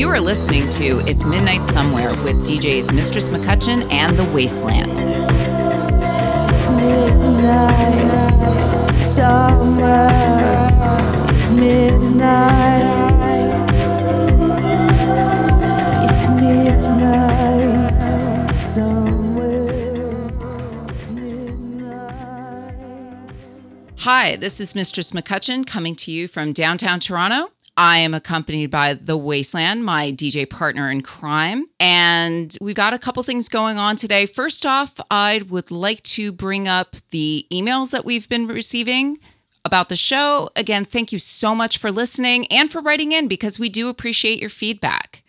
[0.00, 4.92] You are listening to It's Midnight Somewhere with DJs Mistress McCutcheon and The Wasteland.
[6.48, 8.10] It's midnight
[8.96, 10.08] somewhere.
[11.36, 12.80] It's midnight.
[16.08, 18.02] It's midnight
[18.58, 20.16] somewhere.
[20.88, 22.74] It's midnight.
[23.98, 27.50] Hi, this is Mistress McCutcheon coming to you from downtown Toronto.
[27.76, 31.64] I am accompanied by The Wasteland, my DJ partner in crime.
[31.78, 34.26] And we've got a couple things going on today.
[34.26, 39.18] First off, I would like to bring up the emails that we've been receiving
[39.64, 40.50] about the show.
[40.56, 44.40] Again, thank you so much for listening and for writing in because we do appreciate
[44.40, 45.22] your feedback.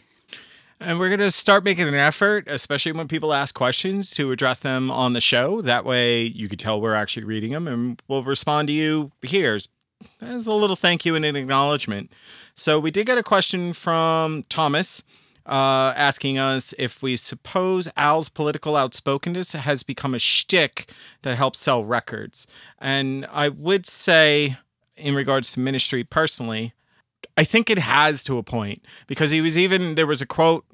[0.79, 4.59] And we're going to start making an effort, especially when people ask questions, to address
[4.59, 5.61] them on the show.
[5.61, 9.59] That way you can tell we're actually reading them and we'll respond to you here
[10.21, 12.11] as a little thank you and an acknowledgement.
[12.55, 15.03] So we did get a question from Thomas
[15.45, 20.91] uh, asking us if we suppose Al's political outspokenness has become a shtick
[21.23, 22.47] that helps sell records.
[22.79, 24.57] And I would say,
[24.95, 26.73] in regards to ministry personally,
[27.37, 30.65] I think it has to a point because he was even there was a quote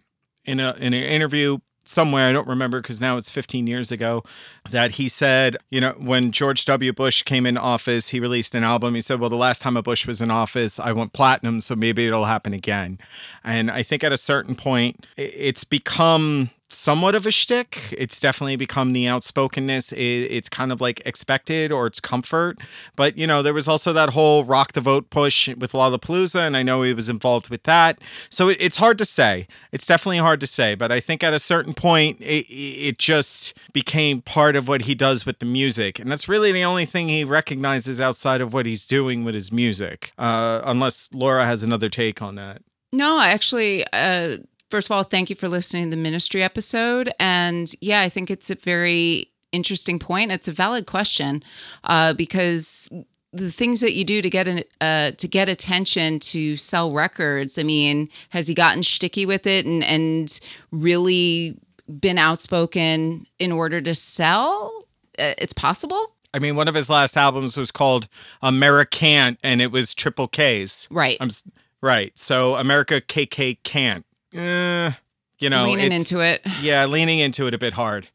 [0.44, 4.24] in a in an interview somewhere I don't remember because now it's 15 years ago
[4.70, 6.94] that he said, you know, when George W.
[6.94, 8.96] Bush came in office, he released an album.
[8.96, 11.76] He said, "Well, the last time a Bush was in office, I went platinum, so
[11.76, 13.00] maybe it'll happen again."
[13.44, 17.94] And I think at a certain point, it's become somewhat of a shtick.
[17.98, 19.94] It's definitely become the outspokenness.
[19.94, 22.58] It, it's kind of like expected or it's comfort.
[22.96, 26.58] But, you know, there was also that whole rock the vote push with Lollapalooza, and
[26.58, 28.00] I know he was involved with that.
[28.30, 29.48] So it, it's hard to say.
[29.72, 30.76] It's definitely hard to say.
[30.76, 34.96] But I think at a certain point, it, it just became part of what he
[34.96, 36.00] does with the music.
[36.00, 39.52] And that's really the only thing he recognizes outside of what he's doing with his
[39.52, 42.62] music, uh, unless Laura has another take on that.
[42.92, 44.38] No, actually, uh,
[44.70, 47.10] first of all, thank you for listening to the ministry episode.
[47.20, 50.32] And yeah, I think it's a very interesting point.
[50.32, 51.44] It's a valid question
[51.84, 52.90] uh, because
[53.34, 57.58] the things that you do to get an uh, to get attention to sell records.
[57.58, 60.40] I mean, has he gotten sticky with it and and
[60.72, 61.58] really
[62.00, 64.86] been outspoken in order to sell?
[65.20, 68.08] Uh, it's possible, I mean, one of his last albums was called
[68.44, 70.88] AmeriKKKant, and it was triple K's.
[70.92, 71.18] right?
[71.20, 71.30] I'm
[71.82, 72.18] right.
[72.18, 74.06] So America KK can't.
[74.36, 74.92] Uh,
[75.40, 76.42] you know, Leaning into it.
[76.62, 78.10] Yeah, leaning into it a bit hard.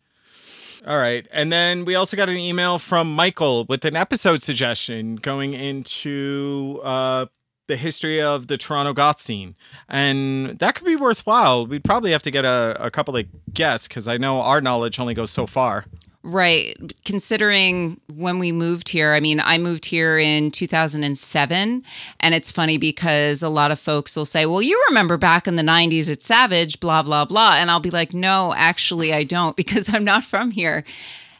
[0.86, 1.26] All right.
[1.30, 6.80] And then we also got an email from Michael with an episode suggestion going into
[6.82, 7.26] uh,
[7.68, 9.54] the history of the Toronto goth scene.
[9.88, 11.66] And that could be worthwhile.
[11.66, 14.98] We'd probably have to get a, a couple of guests because I know our knowledge
[14.98, 15.84] only goes so far.
[16.24, 16.76] Right.
[17.04, 21.82] Considering when we moved here, I mean, I moved here in 2007.
[22.20, 25.56] And it's funny because a lot of folks will say, well, you remember back in
[25.56, 27.56] the 90s at Savage, blah, blah, blah.
[27.56, 30.84] And I'll be like, no, actually, I don't because I'm not from here.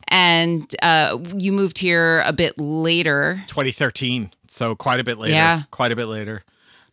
[0.09, 3.43] And uh, you moved here a bit later.
[3.47, 4.33] 2013.
[4.49, 5.33] So quite a bit later.
[5.33, 5.63] Yeah.
[5.71, 6.43] Quite a bit later.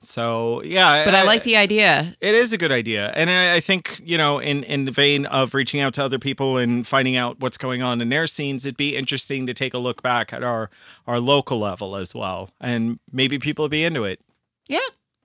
[0.02, 2.16] So yeah, But I like the idea.
[2.22, 5.26] It is a good idea, and I, I think you know, in in the vein
[5.26, 8.66] of reaching out to other people and finding out what's going on in their scenes,
[8.66, 10.70] it'd be interesting to take a look back at our
[11.06, 14.22] our local level as well, and maybe people would be into it.
[14.70, 14.80] Yeah.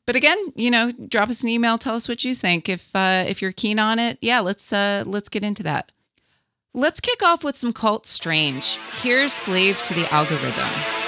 [0.06, 2.68] But again, you know, drop us an email, tell us what you think.
[2.68, 5.92] If uh, if you're keen on it, yeah, let's uh, let's get into that.
[6.74, 8.76] Let's kick off with some cult strange.
[9.02, 11.03] Here's Slave to the Algorithm.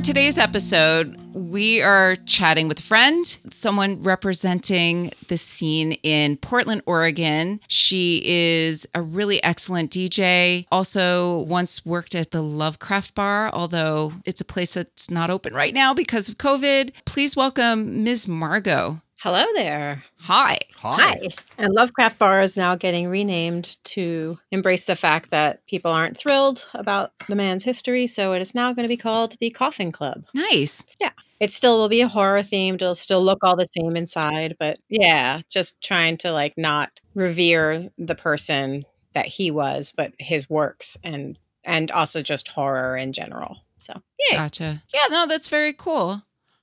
[0.00, 6.82] For today's episode, we are chatting with a friend, someone representing the scene in Portland,
[6.86, 7.60] Oregon.
[7.68, 10.66] She is a really excellent DJ.
[10.72, 15.74] Also, once worked at the Lovecraft Bar, although it's a place that's not open right
[15.74, 16.92] now because of COVID.
[17.04, 18.26] Please welcome Ms.
[18.26, 19.02] Margot.
[19.22, 20.02] Hello there.
[20.20, 20.56] Hi.
[20.76, 21.20] Hi.
[21.58, 26.64] And Lovecraft Bar is now getting renamed to embrace the fact that people aren't thrilled
[26.72, 28.06] about the man's history.
[28.06, 30.24] So it is now going to be called the Coffin Club.
[30.32, 30.86] Nice.
[30.98, 31.10] Yeah.
[31.38, 32.76] It still will be a horror themed.
[32.76, 34.56] It'll still look all the same inside.
[34.58, 40.48] But yeah, just trying to like not revere the person that he was, but his
[40.48, 43.58] works and and also just horror in general.
[43.76, 44.00] So
[44.30, 44.36] yeah.
[44.36, 44.82] Gotcha.
[44.94, 46.22] Yeah, no, that's very cool.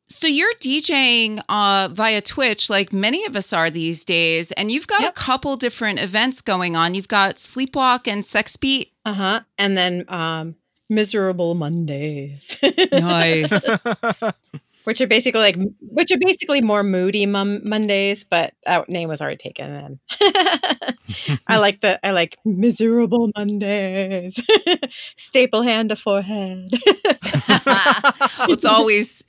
[0.10, 4.88] So you're DJing uh, via Twitch, like many of us are these days, and you've
[4.88, 5.10] got Yep.
[5.12, 6.94] a couple different events going on.
[6.96, 8.94] You've got Sleepwalk and Sex Beat.
[9.06, 9.42] Uh-huh.
[9.58, 10.56] And then um
[10.90, 12.58] Miserable Mondays.
[12.94, 13.52] Nice.
[14.86, 19.20] which are basically like which are basically more moody mum- Mondays, but that name was
[19.22, 19.70] already taken.
[19.70, 20.00] And
[21.48, 24.42] I like the I like miserable Mondays,
[25.18, 26.70] staple hand to forehead.
[28.48, 29.24] it's always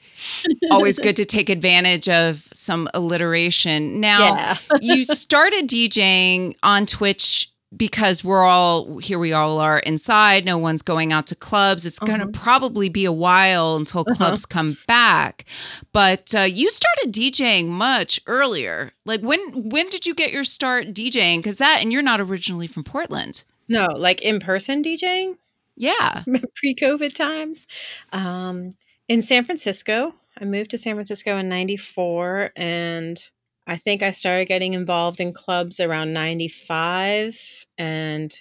[0.71, 4.01] always good to take advantage of some alliteration.
[4.01, 10.47] Now, yeah, you started DJing on Twitch because we're all here we all are inside
[10.47, 11.85] no one's going out to clubs.
[11.85, 14.15] It's going to probably be a while until Uh-huh.
[14.17, 15.45] clubs come back.
[15.93, 18.93] But uh, you started djing much earlier.
[19.05, 21.39] Like when when did you get your start djing?
[21.39, 23.45] Because that and you're not originally from portland.
[23.69, 25.37] No, like in person DJing?
[25.77, 26.25] Yeah.
[26.55, 27.67] pre-COVID times.
[28.13, 28.71] Um,
[29.09, 33.19] in San Francisco, I moved to San Francisco in '94, and
[33.67, 38.33] I think I started getting involved in clubs around '95, and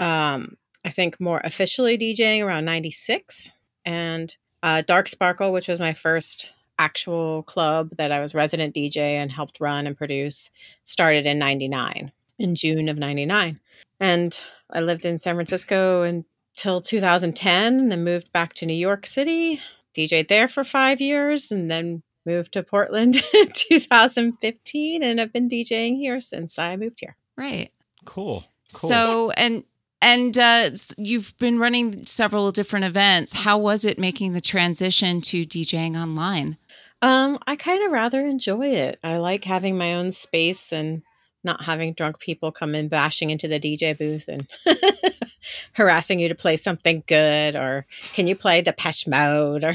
[0.00, 3.52] um, I think more officially DJing around '96.
[3.84, 8.96] And uh, Dark Sparkle, which was my first actual club that I was resident DJ
[8.96, 10.50] and helped run and produce,
[10.84, 13.60] started in '99, in June of '99,
[14.00, 14.40] and
[14.70, 19.60] I lived in San Francisco until 2010 and then moved back to New York City,
[19.94, 25.48] DJed there for five years, and then moved to Portland in 2015 and I've been
[25.48, 27.16] DJing here since I moved here.
[27.36, 27.70] right
[28.04, 28.44] Cool.
[28.72, 28.88] Cool.
[28.88, 29.64] so and
[30.00, 35.44] and uh, you've been running several different events how was it making the transition to
[35.44, 36.56] djing online
[37.02, 38.98] Um, I kind of rather enjoy it.
[39.04, 41.02] I like having my own space and
[41.42, 44.48] not having drunk people come in bashing into the DJ booth and
[45.72, 49.74] harassing you to play something good or can you play Depeche Mode or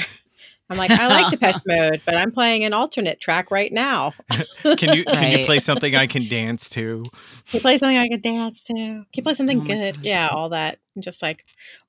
[0.69, 4.13] I'm like I like Depeche Mode, but I'm playing an alternate track right now.
[4.77, 7.03] can you can you play something I can dance to?
[7.03, 7.11] Can
[7.53, 8.73] you play something I can dance to?
[8.73, 9.95] Can you play something Oh good?
[9.95, 10.05] gosh.
[10.05, 10.77] Yeah, all that.
[10.99, 11.45] Just like,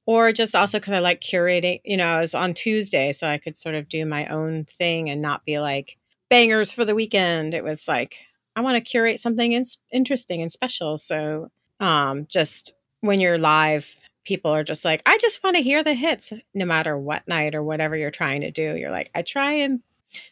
[0.06, 1.80] or just also because I like curating.
[1.84, 5.10] You know, I was on Tuesday, so I could sort of do my own thing
[5.10, 5.98] and not be like
[6.30, 7.52] bangers for the weekend.
[7.52, 8.20] It was like
[8.56, 10.96] I want to curate something in- interesting and special.
[10.96, 15.82] So, um, just when you're live, people are just like, I just want to hear
[15.82, 18.76] the hits, no matter what night or whatever you're trying to do.
[18.76, 19.80] You're like, I try and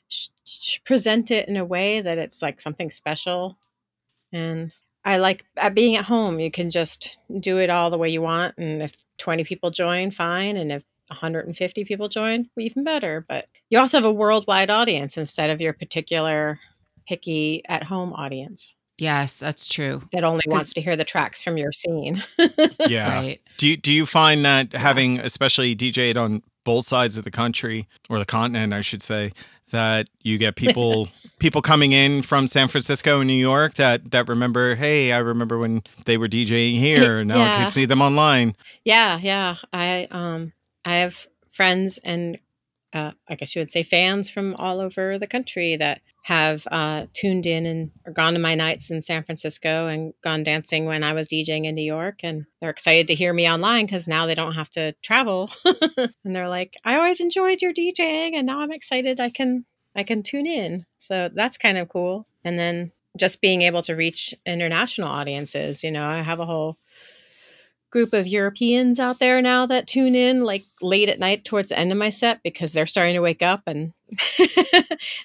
[0.08, 3.56] sh- sh- present it in a way that it's like something special
[4.32, 4.72] and
[5.04, 6.38] I like at being at home.
[6.40, 10.10] You can just do it all the way you want, and if 20 people join,
[10.10, 13.24] fine, and if 150 people join, even better.
[13.26, 16.60] But you also have a worldwide audience instead of your particular
[17.06, 21.56] picky at home audience yes that's true that only wants to hear the tracks from
[21.56, 22.22] your scene.
[22.86, 23.12] Yeah.
[23.12, 27.30] right Do you, do you find that having especially DJed on both sides of the
[27.30, 29.32] country or the continent, I should say,
[29.70, 34.28] that you get people people coming in from San Francisco and New York that that
[34.28, 38.02] remember, hey, I remember when they were DJing here, and now I can see them
[38.02, 38.54] online.
[38.84, 39.56] Yeah, yeah.
[39.72, 40.52] I um
[40.84, 42.38] I have friends and
[42.92, 47.06] uh, I guess you would say fans from all over the country that have uh,
[47.12, 51.02] tuned in and or gone to my nights in San Francisco and gone dancing when
[51.02, 54.26] I was DJing in New York, and they're excited to hear me online because now
[54.26, 58.60] they don't have to travel, and they're like, "I always enjoyed your DJing, and now
[58.60, 59.64] I'm excited I can
[59.94, 62.26] I can tune in." So that's kind of cool.
[62.44, 65.84] And then just being able to reach international audiences.
[65.84, 66.78] You know, I have a whole
[67.90, 71.78] group of Europeans out there now that tune in like late at night towards the
[71.78, 73.92] end of my set because they're starting to wake up and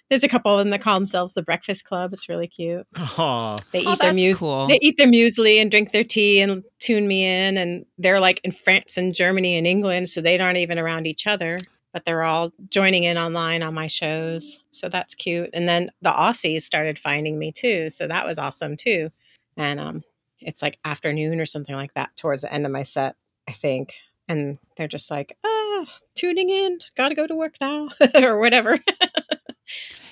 [0.10, 2.14] there's a couple of them that call themselves the breakfast club.
[2.14, 2.86] It's really cute.
[2.96, 3.58] Aw.
[3.72, 4.68] they Oh, eat their that's mus- cool.
[4.68, 8.42] they eat their muesli and drink their tea and tune me in and they're like
[8.44, 11.58] in france and germany and england so they aren't even around each other
[11.94, 14.58] but they're all joining in online on my shows.
[14.72, 15.52] So that's cute.
[15.54, 19.12] And then the aussies started finding me too so that was awesome too.
[19.58, 20.04] And um
[20.46, 23.16] it's like afternoon or something like that towards the end of my set
[23.48, 23.96] i think
[24.28, 25.86] and they're just like ah
[26.16, 28.78] tuning in gotta go to work now or whatever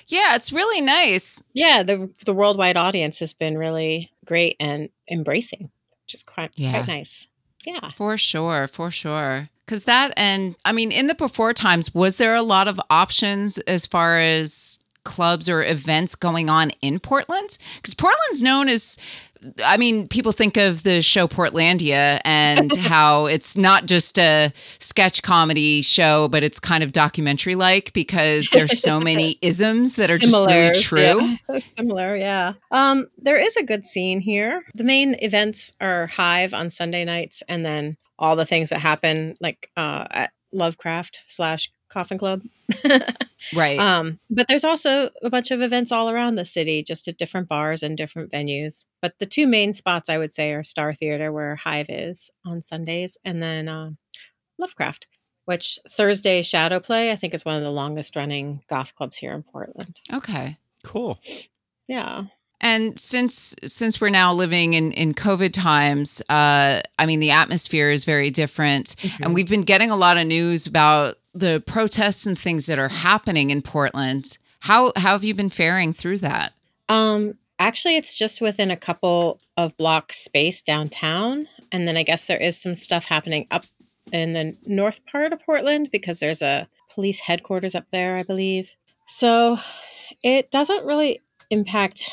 [0.08, 1.42] Yeah, it's really nice.
[1.54, 5.70] yeah the the worldwide audience has been really great and embracing
[6.04, 6.72] which is quite Yeah.
[6.72, 7.28] quite nice
[7.64, 9.48] yeah For sure, for sure.
[9.64, 13.58] Because that, and I mean, in the before times, was there a lot of options
[13.58, 17.56] as far as clubs or events going on in Portland?
[17.76, 18.98] Because Portland's known as,
[19.64, 25.22] I mean, people think of the show Portlandia and how it's not just a sketch
[25.22, 30.18] comedy show, but it's kind of documentary like because there's so many isms that are
[30.18, 31.36] just really true.
[31.48, 31.58] yeah.
[31.76, 36.70] similar yeah um there is a good scene here the main events are hive on
[36.70, 42.18] sunday nights and then all the things that happen like uh at lovecraft slash coffin
[42.18, 42.40] club
[43.54, 43.78] Right.
[43.78, 47.48] Um, but there's also a bunch of events all around the city, just at different
[47.48, 48.86] bars and different venues.
[49.00, 52.62] But the two main spots I would say are Star Theater, where Hive is on
[52.62, 53.98] Sundays, and then um,
[54.58, 55.06] Lovecraft,
[55.44, 59.32] which Thursday Shadow Play I think is one of the longest running goth clubs here
[59.32, 60.00] in Portland.
[60.14, 60.56] okay.
[60.84, 61.20] Cool.
[61.88, 62.24] Yeah,
[62.60, 67.90] And since since we're now living in in COVID times, uh, I mean the atmosphere
[67.90, 72.38] is very different, and we've been getting a lot of news about the protests and
[72.38, 74.38] things that are happening in Portland.
[74.60, 76.52] How how have you been faring through that?
[76.88, 82.26] Um, actually, it's just within a couple of blocks space downtown, and then I guess
[82.26, 83.64] there is some stuff happening up
[84.12, 88.74] in the north part of Portland because there's a police headquarters up there, I believe.
[89.06, 89.58] So
[90.22, 91.20] it doesn't really
[91.50, 92.10] impact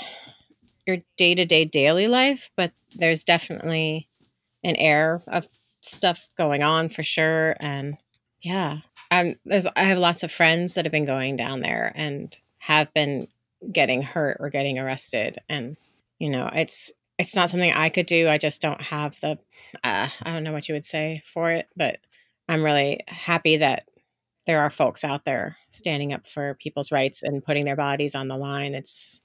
[0.87, 4.07] your day to day daily life, but there's definitely
[4.63, 5.47] an air of
[5.81, 7.55] stuff going on for sure.
[7.59, 7.97] And
[8.41, 8.79] yeah,
[9.11, 12.93] um, there's I have lots of friends that have been going down there and have
[12.93, 13.27] been
[13.71, 15.77] getting hurt or getting arrested, and
[16.19, 18.29] you know it's it's not something I could do.
[18.29, 19.39] I just don't have the
[19.83, 21.99] uh, I don't know what you would say for it, but
[22.47, 23.87] I'm really happy that
[24.45, 28.27] there are folks out there standing up for people's rights and putting their bodies on
[28.27, 28.73] the line.
[28.73, 29.21] It's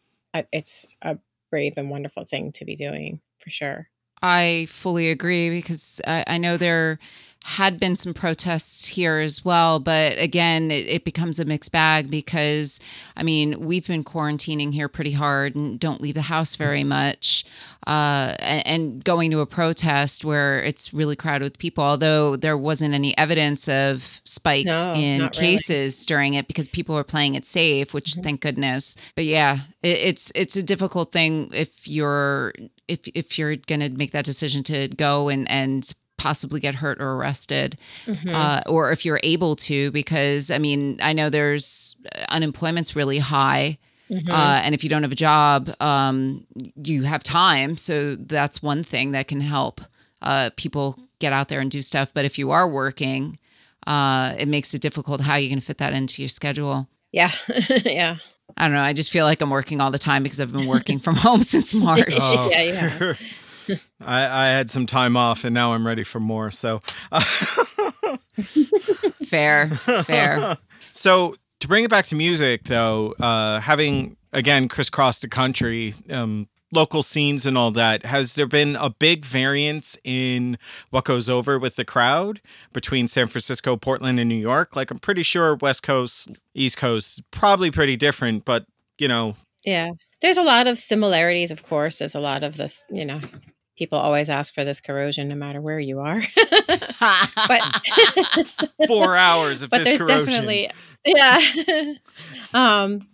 [0.52, 1.18] it's a
[1.50, 3.88] brave and wonderful thing to be doing for sure.
[4.22, 6.98] I fully agree because I, I know there
[7.46, 12.10] had been some protests here as well, but again, it, it becomes a mixed bag
[12.10, 12.80] because
[13.18, 17.44] I mean we've been quarantining here pretty hard and don't leave the house very much,
[17.86, 21.84] uh, and, and going to a protest where it's really crowded with people.
[21.84, 25.48] Although there wasn't any evidence of spikes No, in not really.
[25.56, 28.96] cases during it because people were playing it safe, which thank goodness.
[29.16, 32.54] But yeah, it, it's it's a difficult thing if you're
[32.88, 35.92] if if you're gonna make that decision to go and and
[36.26, 37.70] possibly get hurt or arrested
[38.06, 38.32] Mhm.
[38.34, 41.96] uh, or if you're able to because i mean i know there's
[42.30, 43.76] unemployment's really high
[44.10, 44.30] Mhm.
[44.30, 46.46] uh, and if you don't have a job um,
[46.90, 49.80] you have time so that's one thing that can help
[50.22, 50.86] uh, people
[51.18, 53.38] get out there and do stuff but if you are working
[53.86, 57.32] uh, it makes it difficult how you can fit that into your schedule yeah,
[57.84, 58.16] yeah.
[58.58, 60.66] i don't know i just feel like i'm working all the time because i've been
[60.76, 62.48] working from home since march Oh.
[62.50, 63.14] Yeah, yeah.
[64.04, 66.50] I, I had some time off and now I'm ready for more.
[66.50, 66.82] So,
[69.24, 69.70] fair
[70.04, 70.56] fair
[70.92, 76.46] so to bring it back to music, though, uh, having again crisscrossed the country, um,
[76.72, 80.58] local scenes and all that, has there been a big variance in
[80.90, 82.40] what goes over with the crowd
[82.72, 84.76] between San Francisco, Portland, and New York?
[84.76, 88.66] Like, I'm pretty sure West Coast, East Coast, probably pretty different, but
[88.98, 89.90] you know, Yeah.
[90.20, 91.98] There's a lot of similarities, of course.
[91.98, 93.20] There's a lot of this, you know,
[93.76, 96.22] people always ask for this corrosion no matter where you are.
[97.48, 97.62] but
[98.86, 100.26] four hours of but this there's corrosion.
[100.26, 100.70] definitely
[101.06, 101.94] yeah.
[102.54, 103.06] um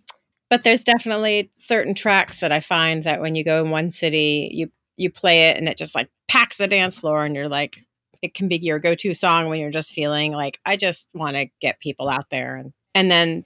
[0.48, 4.50] but there's definitely certain tracks that I find that when you go in one city,
[4.52, 7.86] you you play it and it just like packs the dance floor and you're like
[8.22, 11.46] it can be your go-to song when you're just feeling like I just want to
[11.60, 13.44] get people out there and and then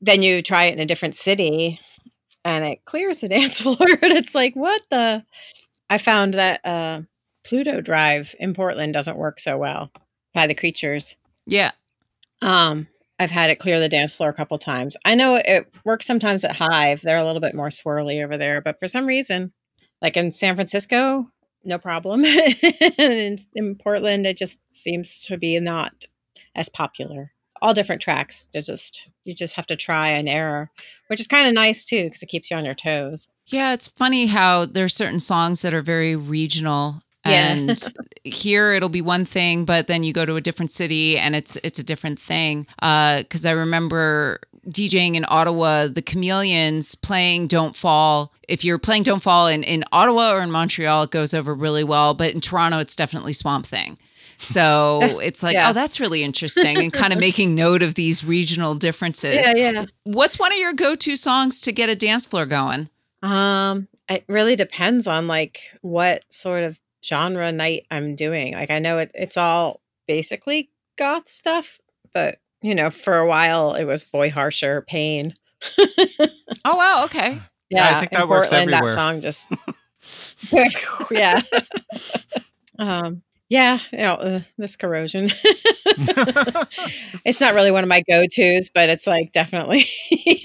[0.00, 1.80] then you try it in a different city
[2.44, 5.22] and it clears the dance floor and it's like what the
[5.92, 7.02] I found that uh
[7.44, 9.92] Pluto Drive in Portland doesn't work so well
[10.32, 11.16] by the creatures.
[11.46, 11.72] yeah
[12.40, 14.96] Um I've had it clear the dance floor a couple times.
[15.04, 17.02] I know it works sometimes at Hive.
[17.02, 19.52] They're a little bit more swirly over there, but for some reason,
[20.00, 21.30] like in San Francisco,
[21.62, 22.24] no problem.
[22.98, 26.06] in, in Portland, it just seems to be not
[26.56, 27.30] as popular.
[27.62, 28.48] All different tracks.
[28.52, 30.70] There's just you just have to try and error,
[31.06, 33.28] which is kind of nice too because it keeps you on your toes.
[33.46, 37.02] Yeah, it's funny how there's certain songs that are very regional.
[37.24, 37.52] Yeah.
[37.52, 37.88] And
[38.24, 41.56] here it'll be one thing, but then you go to a different city and it's
[41.62, 42.66] it's a different thing.
[42.82, 49.04] Uh, because I remember DJing in Ottawa, the Chameleons playing "Don't Fall." If you're playing
[49.04, 52.14] "Don't Fall" in in Ottawa or in Montreal, it goes over really well.
[52.14, 53.98] But in Toronto, it's definitely Swamp Thing.
[54.42, 55.70] So it's like, Yeah.
[55.70, 59.34] oh, that's really interesting, and kind of making note of these regional differences.
[59.36, 59.54] yeah.
[59.54, 59.86] Yeah.
[60.04, 62.88] What's one of your go-to songs to get a dance floor going?
[63.22, 68.54] Um, it really depends on like what sort of genre night I'm doing.
[68.54, 71.78] Like I know it, it's all basically goth stuff,
[72.12, 75.34] but you know, for a while it was Boy Harsher Pain.
[76.64, 77.40] Oh wow, okay.
[77.70, 78.94] Yeah, I think in that works Portland, everywhere.
[78.94, 79.48] That song just
[81.10, 81.40] yeah.
[82.78, 83.22] um
[83.52, 85.30] yeah, you know, uh, this corrosion.
[85.84, 89.84] it's not really one of my go-tos, but it's like definitely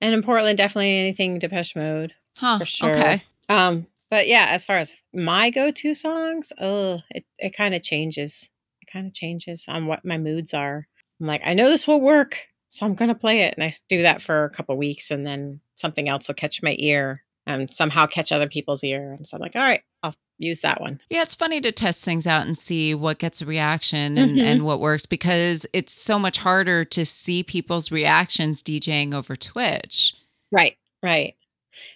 [0.00, 2.14] And in Portland, definitely anything Depeche Mode.
[2.36, 2.58] Huh.
[2.58, 2.90] For sure.
[2.90, 3.22] Okay.
[3.48, 8.50] Um, but yeah, as far as my go-to songs, oh, it, it kind of changes.
[8.80, 10.88] It kind of changes on what my moods are.
[11.20, 14.02] I'm like, I know this will work, so I'm gonna play it, and I do
[14.02, 18.06] that for a couple weeks, and then something else will catch my ear and somehow
[18.06, 21.00] catch other people's ear, and so I'm like, all right, I'll use that one.
[21.10, 24.42] Yeah, it's funny to test things out and see what gets a reaction and, Mhm.
[24.42, 30.14] and what works because it's so much harder to see people's reactions DJing over Twitch.
[30.50, 31.34] Right, right.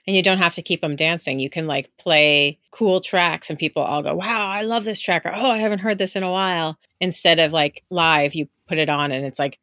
[0.07, 1.39] And you don't have to keep them dancing.
[1.39, 5.27] You can like play cool tracks, and people all go, "Wow, I love this track!"
[5.27, 8.79] or "Oh, I haven't heard this in a while." Instead of like live, you put
[8.79, 9.59] it on, and it's like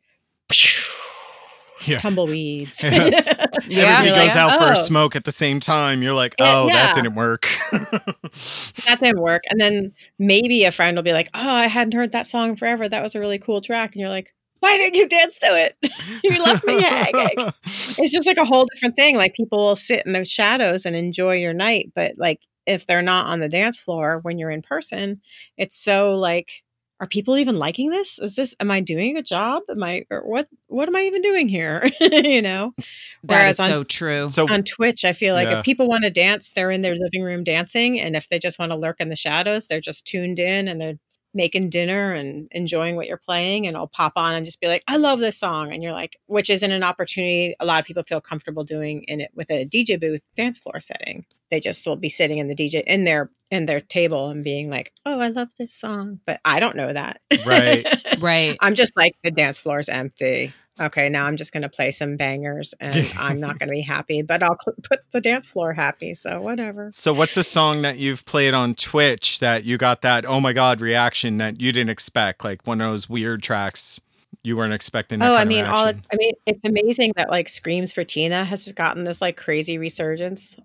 [1.86, 2.00] Yeah.
[2.00, 2.84] tumbleweeds.
[2.94, 3.10] Yeah.
[3.70, 3.84] Yeah.
[4.00, 6.02] Everybody You're goes like, out for "Oh." a smoke at the same time.
[6.04, 7.48] You're like, Yeah, oh, that didn't work.
[7.72, 9.44] that didn't work.
[9.50, 12.88] And then maybe a friend will be like, "Oh, I hadn't heard that song forever.
[12.90, 15.78] That was a really cool track." And you're like, "Why didn't you dance to it?
[16.24, 19.16] you left me hanging." It's just like a whole different thing.
[19.16, 23.02] Like people will sit in the shadows and enjoy your night, but like if they're
[23.02, 25.22] not on the dance floor when you're in person,
[25.58, 26.64] it's so like
[27.00, 28.20] are people even liking this?
[28.20, 29.64] Is this am I doing a job?
[29.70, 31.90] Am I or what what am I even doing here?
[32.00, 32.74] you know?
[32.78, 32.86] That
[33.24, 34.30] Whereas is on- so true.
[34.30, 35.60] so on Twitch, I feel like Yeah.
[35.60, 38.00] if people want to dance, they're in their living room dancing.
[38.00, 40.80] And if they just want to lurk in the shadows, they're just tuned in and
[40.80, 41.00] they're
[41.36, 43.66] making dinner and enjoying what you're playing.
[43.66, 45.74] And I'll pop on and just be like, I love this song.
[45.74, 49.20] And you're like, which isn't an opportunity a lot of people feel comfortable doing in
[49.20, 51.26] it with a DJ booth dance floor setting.
[51.54, 54.72] They just will be sitting in the DJ in their in their table and being
[54.72, 56.20] like, Oh, I love this song.
[56.26, 57.22] But I don't know that.
[57.46, 57.86] Right.
[58.20, 58.58] right.
[58.60, 60.52] I'm just like the dance floor is empty.
[60.82, 63.82] Okay, now I'm just going to play some bangers and I'm not going to be
[63.82, 66.16] happy, but I'll put- put the dance floor happy.
[66.16, 66.90] So whatever.
[66.92, 70.54] So what's a song that you've played on Twitch that you got that oh my
[70.54, 72.44] god reaction that you didn't expect?
[72.44, 74.02] Like one of those weird tracks
[74.44, 75.20] you weren't expecting.
[75.20, 75.88] That Oh, I kind of mean, all?
[75.88, 80.56] I mean, it's amazing that like Screams for Tina has gotten this like crazy resurgence.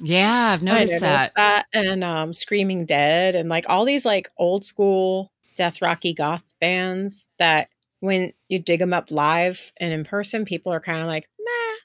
[0.00, 1.66] Yeah, I've I noticed noticed that.
[1.72, 7.28] and um, Screaming Dead and like all these like old school death rocky goth bands
[7.38, 7.68] that
[8.00, 11.76] when you dig them up live and in person, people are kind of like, meh.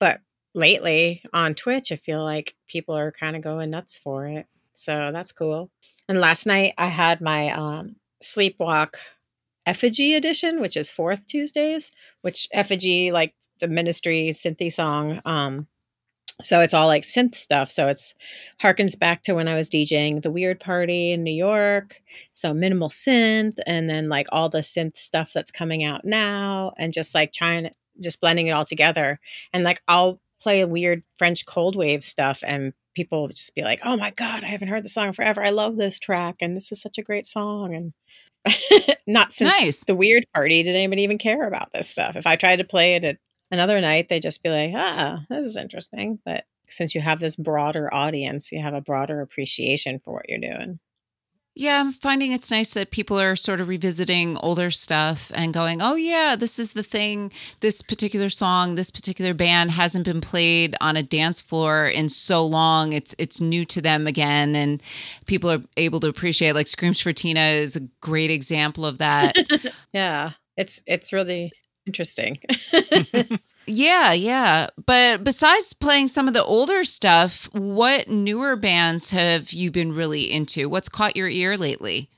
[0.00, 0.20] But
[0.54, 4.46] lately on Twitch, I feel like people are kind of going nuts for it.
[4.74, 5.70] So that's cool.
[6.08, 8.94] And last night I had my um, Sleepwalk
[9.66, 11.90] Effigy edition, which is fourth Tuesdays,
[12.22, 15.66] which Effigy, like the ministry synthy song, um,
[16.42, 17.70] so it's all like synth stuff.
[17.70, 18.14] So it's
[18.60, 22.00] harkens back to when I was DJing the Weird Party in New York.
[22.32, 26.92] So minimal synth, and then like all the synth stuff that's coming out now, and
[26.92, 27.70] just like trying,
[28.00, 29.20] just blending it all together.
[29.52, 33.96] And like I'll play weird French cold wave stuff, and people just be like, "Oh
[33.96, 35.42] my god, I haven't heard the song forever.
[35.44, 37.92] I love this track, and this is such a great song." And
[39.06, 39.84] not since Nice.
[39.84, 42.16] the Weird Party did anybody even care about this stuff.
[42.16, 43.18] If I tried to play it at
[43.52, 47.36] another night they'd just be like ah this is interesting but since you have this
[47.36, 50.80] broader audience you have a broader appreciation for what you're doing
[51.54, 55.82] Yeah, I'm finding it's nice that people are sort of revisiting older stuff and going,
[55.82, 57.30] oh, yeah, this is the thing.
[57.60, 62.44] This particular song, this particular band hasn't been played on a dance floor in so
[62.44, 62.94] long.
[62.94, 64.56] It's it's new to them again.
[64.56, 64.82] And
[65.26, 69.36] people are able to appreciate like Screams for Tina is a great example of that.
[69.92, 71.52] yeah it's it's really
[71.86, 72.38] interesting
[73.66, 74.68] yeah, yeah.
[74.84, 80.30] But besides playing some of the older stuff, what newer bands have you been really
[80.30, 80.68] into?
[80.68, 82.08] What's caught your ear lately?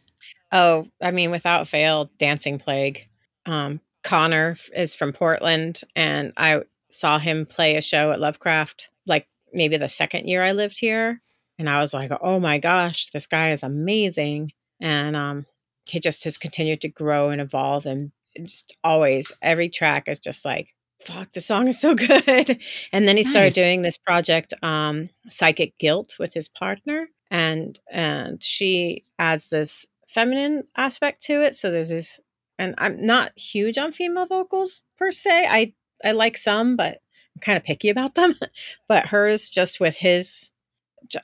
[0.52, 3.08] oh i mean without fail dancing plague
[3.46, 9.26] um, Connor is from Portland, and I saw him play a show at Lovecraft like
[9.52, 11.20] maybe the second year I lived here,
[11.58, 15.46] and I was like, oh my gosh, this guy is amazing, and um,
[15.86, 20.44] he just has continued to grow and evolve, and just always every track is just
[20.44, 20.73] like.
[21.00, 22.58] Fuck, the song is so good.
[22.92, 27.08] And then he started doing this project, um, Psychic Guilt, with his partner.
[27.30, 31.56] And and she adds this feminine aspect to it.
[31.56, 32.20] So there's this
[32.58, 35.46] and I'm not huge on female vocals per se.
[35.48, 36.98] I I like some, but
[37.34, 38.34] I'm kind of picky about them.
[38.88, 40.52] but hers, just with his,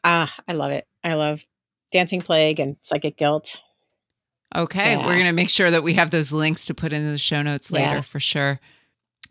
[0.02, 0.86] ah, I love it.
[1.04, 1.46] I love
[1.92, 3.60] Dancing Plague and Psychic Guilt.
[4.56, 5.06] Okay, Yeah.
[5.06, 7.70] we're gonna make sure that we have those links to put into the show notes
[7.70, 8.00] later Yeah.
[8.00, 8.58] for sure.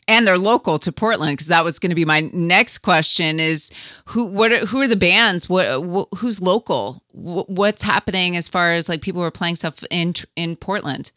[0.09, 3.71] And they're local to Portland because that was going to be my next question: is
[4.05, 5.47] who what are, who are the bands?
[5.47, 7.03] What, wh- who's local?
[7.11, 11.11] Wh- what's happening as far as like people who are playing stuff in in Portland?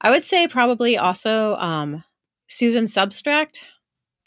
[0.00, 2.04] I would say probably also um,
[2.46, 3.64] Susan Subtract.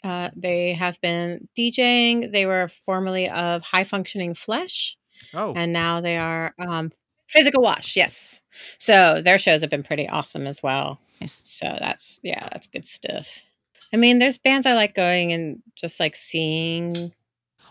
[0.04, 2.30] Uh, they have been DJing.
[2.32, 4.96] They were formerly of High Functioning Flesh.
[5.32, 6.90] Oh, and now they are um,
[7.28, 8.40] physical wash yes
[8.78, 11.40] so their shows have been pretty awesome as well Nice.
[11.46, 13.44] so that's yeah that's good stuff
[13.92, 17.12] i mean there's bands i like going and just like seeing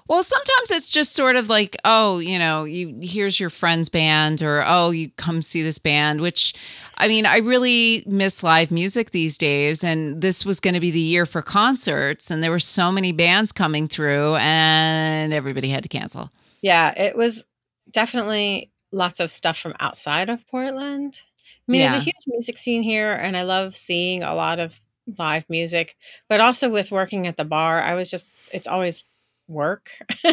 [0.07, 4.41] Well, sometimes it's just sort of like, oh, you know, you here's your friend's band,
[4.41, 6.19] or oh, you come see this band.
[6.19, 6.53] Which,
[6.97, 10.91] I mean, I really miss live music these days, and this was going to be
[10.91, 15.83] the year for concerts, and there were so many bands coming through, and everybody had
[15.83, 16.29] to cancel.
[16.61, 17.45] yeah it was
[17.91, 21.21] definitely lots of stuff from outside of portland
[21.67, 21.91] i mean Yeah.
[21.91, 24.81] there's a huge music scene here and i love seeing a lot of
[25.17, 25.95] live music
[26.29, 29.03] but also with working at the bar i was just it's always
[29.47, 29.91] work.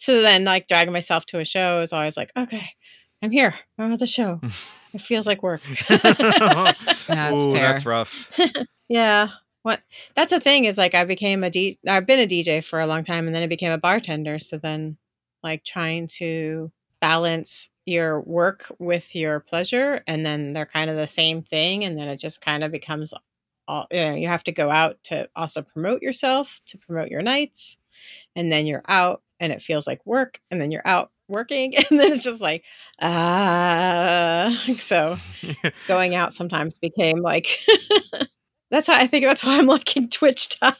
[0.00, 2.70] So then like dragging myself to a show is always like okay
[3.22, 3.54] i'm here.
[3.78, 4.40] I'm at the show.
[4.94, 5.62] It feels like work.
[5.88, 8.38] That's Ooh, that's rough.
[8.88, 9.28] yeah.
[9.62, 9.80] What
[10.14, 12.86] that's the thing is like i became a d i've been a dj for a
[12.86, 14.38] long time and then i became a bartender.
[14.38, 14.98] So then
[15.42, 21.06] like trying to balance your work with your pleasure and then they're kind of the
[21.06, 23.14] same thing and then it just kind of becomes
[23.72, 27.22] all you know you have to go out to also promote yourself to promote your
[27.22, 27.78] nights
[28.36, 31.98] and then you're out and it feels like work and then you're out working and
[31.98, 32.64] then it's just like
[33.00, 35.16] ah so
[35.88, 37.48] going out sometimes became like
[38.70, 40.74] that's how I think that's why I'm liking Twitch time.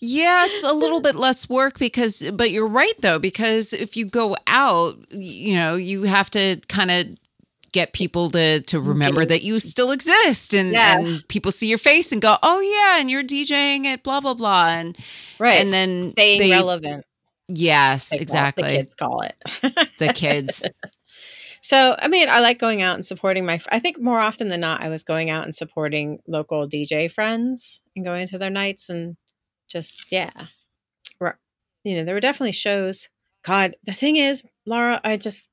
[0.00, 4.04] Yeah, it's a little bit less work because, but you're right though, because if you
[4.04, 7.06] go out, you know, you have to kind of
[7.72, 8.88] get people to to mm-hmm.
[8.88, 10.98] remember that you still exist and, Yeah.
[10.98, 14.34] and people see your face and go, oh yeah, and you're DJing at blah blah
[14.34, 14.96] blah, and
[15.38, 15.60] right.
[15.60, 17.04] and then staying they- relevant.
[17.48, 19.88] yes, it, exactly, The kids call it.
[19.98, 20.62] the kids.
[21.64, 23.60] So, I mean, I like going out and supporting my.
[23.70, 27.80] I think more often than not, I was going out and supporting local DJ friends
[27.94, 29.16] and going to their nights and
[29.68, 30.32] just yeah,
[31.84, 33.08] you know, there were definitely shows.
[33.44, 35.48] God, the thing is, Laura, I just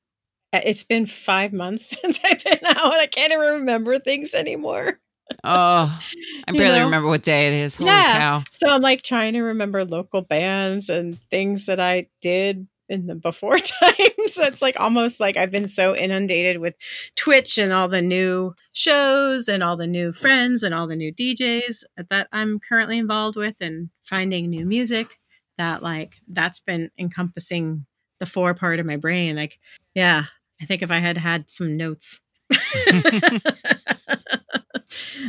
[0.52, 4.98] it's been five months since I've been out, and I can't even remember things anymore.
[5.44, 6.02] Oh,
[6.48, 6.84] I You barely know?
[6.84, 7.76] remember what day it is.
[7.76, 8.18] Holy Yeah.
[8.18, 8.44] cow!
[8.52, 13.14] So I'm like trying to remember local bands and things that I did in the
[13.14, 14.34] before times.
[14.34, 16.76] so it's like almost like I've been so inundated with
[17.14, 21.12] Twitch and all the new shows and all the new friends and all the new
[21.14, 25.20] DJs that I'm currently involved with and finding new music
[25.56, 27.86] that like that's been encompassing
[28.18, 29.36] the fore part of my brain.
[29.36, 29.60] Like,
[29.94, 30.24] yeah,
[30.60, 32.20] I think if I had had some notes,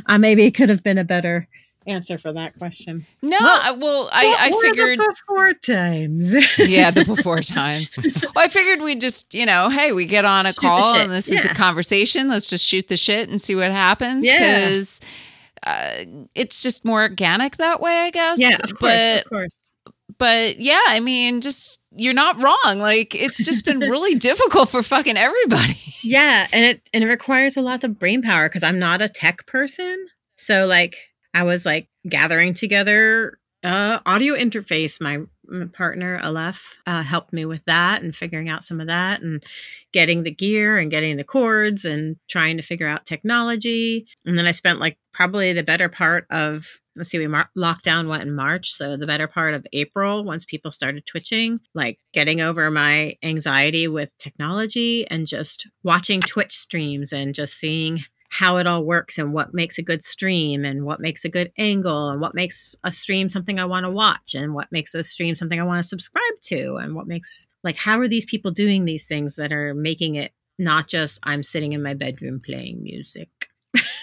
[0.08, 1.48] uh, maybe it could have been a better
[1.88, 3.06] answer for that question.
[3.24, 5.00] No, Well, I, well, I I What were the figured.
[5.00, 6.60] before times.
[6.70, 7.98] yeah, the before times.
[8.36, 11.12] Well, I figured we'd just, you know, hey, we get on a Shoot call and
[11.12, 12.30] this is a conversation.
[12.30, 14.26] Let's just shoot the shit and see what happens.
[14.26, 14.60] Yeah.
[14.68, 15.02] Because
[15.66, 16.04] uh,
[16.36, 18.40] it's just more organic that way, I guess.
[18.40, 19.58] yeah, of course, But, of course.
[20.22, 22.78] But yeah, I mean, just you're not wrong.
[22.78, 25.80] Like it's just been really difficult for fucking everybody.
[26.04, 29.10] Yeah, and it and it requires a lot of brain power because I'm not a
[29.10, 30.06] tech person.
[30.38, 30.96] So like
[31.34, 35.02] I was like gathering together uh audio interface.
[35.02, 39.24] My, my partner Aleph uh, helped me with that and figuring out some of that
[39.24, 39.44] and
[39.94, 44.08] getting the gear and getting the cords and trying to figure out technology.
[44.26, 48.08] And then I spent like probably the better part of let's see, we mar- lockdown
[48.08, 52.42] went in March, so the better part of April once people started twitching, like getting
[52.42, 58.66] over my anxiety with technology and just watching Twitch streams and just seeing how it
[58.66, 62.22] all works and what makes a good stream and what makes a good angle and
[62.22, 65.60] what makes a stream something I want to watch and what makes a stream something
[65.60, 69.06] I want to subscribe to and what makes like how are these people doing these
[69.06, 73.41] things that are making it not just I'm sitting in my bedroom playing music.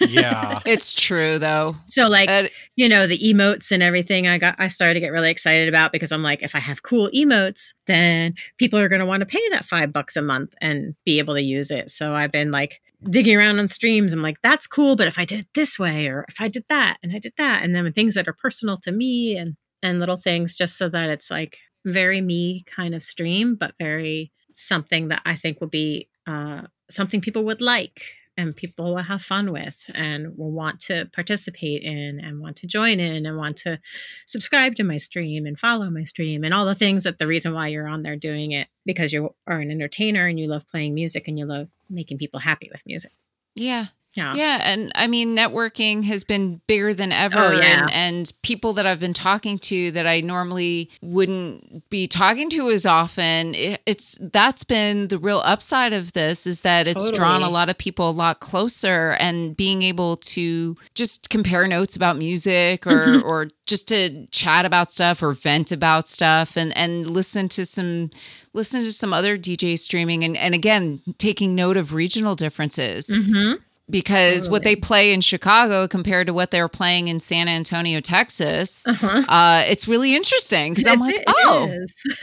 [0.00, 0.58] Yeah.
[0.66, 1.76] It's true though.
[1.86, 5.12] So like Uh, you know the emotes and everything i got i started to get
[5.12, 9.00] really excited about because i'm like if i have cool emotes then people are going
[9.00, 11.90] to want to pay that five bucks a month and be able to use it
[11.90, 15.24] so i've been like digging around on streams i'm like that's cool but if i
[15.24, 17.90] did it this way or if i did that and i did that and then
[17.92, 21.58] things that are personal to me and and little things just so that it's like
[21.84, 27.20] very me kind of stream but very something that i think will be uh something
[27.20, 28.02] people would like
[28.38, 32.68] and people will have fun with and will want to participate in and want to
[32.68, 33.80] join in and want to
[34.26, 37.52] subscribe to my stream and follow my stream and all the things that the reason
[37.52, 40.94] why you're on there doing it because you are an entertainer and you love playing
[40.94, 43.12] music and you love making people happy with music.
[43.54, 43.86] yeah.
[44.18, 44.34] Yeah.
[44.34, 47.82] Yeah, and I mean, networking has been bigger than ever, Oh, yeah.
[47.82, 52.70] and, and people that I've been talking to that I normally wouldn't be talking to
[52.70, 53.54] as often.
[53.54, 57.68] it- It's that's been the real upside of this is that it's drawn a lot
[57.70, 63.06] of people a lot closer, and being able to just compare notes about music or
[63.06, 63.24] Mhm.
[63.24, 68.10] or just to chat about stuff or vent about stuff, and and listen to some
[68.54, 73.54] listen to some other DJ streaming, and and again taking note of regional differences Mm-hmm.
[73.90, 74.74] Because what Totally.
[74.74, 79.22] they play in Chicago compared to what they're playing in San Antonio, Texas, Uh-huh.
[79.28, 81.78] uh, it's really interesting because I'm like, oh,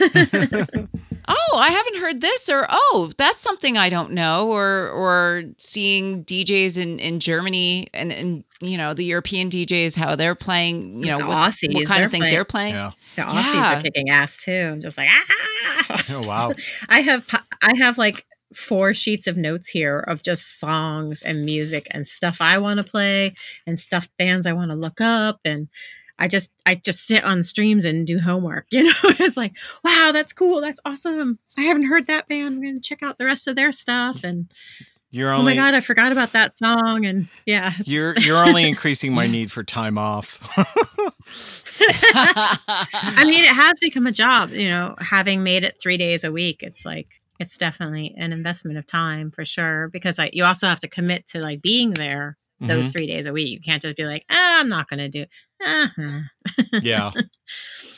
[1.28, 6.24] oh, I haven't heard this, or oh, that's something I don't know, or or seeing
[6.24, 11.06] DJs in in Germany and and you know the European DJs how they're playing, you
[11.06, 12.74] know, The what, Aussies, what kind of things playing- they're playing.
[12.74, 12.90] Yeah.
[13.16, 13.78] the Aussies Yeah.
[13.78, 14.52] are kicking ass too.
[14.72, 16.02] I'm just like, ah.
[16.10, 16.52] Oh, wow.
[16.88, 17.24] I have
[17.62, 22.40] I have like four sheets of notes here of just songs and music and stuff
[22.40, 23.34] I want to play
[23.66, 25.68] and stuff bands I want to look up and
[26.18, 28.66] I just I just sit on streams and do homework.
[28.76, 31.38] You know, it's like, wow, that's cool, that's awesome.
[31.58, 32.56] I haven't heard that band.
[32.56, 34.22] I'm gonna check out the rest of their stuff.
[34.24, 34.50] And
[35.10, 37.04] You're oh my god, I forgot about that song.
[37.04, 40.40] And yeah, you're you're only increasing my need for time off.
[41.80, 46.32] I mean, it has become a job, you know, having made it three days a
[46.32, 46.62] week.
[46.62, 50.80] It's like, it's definitely an investment of time for sure because I, you also have
[50.80, 52.92] to commit to like being there those Mhm.
[52.92, 53.50] three days a week.
[53.50, 55.30] You can't just be like, ah, I'm not going to do it.
[55.64, 56.20] Uh-huh.
[56.82, 57.10] Yeah.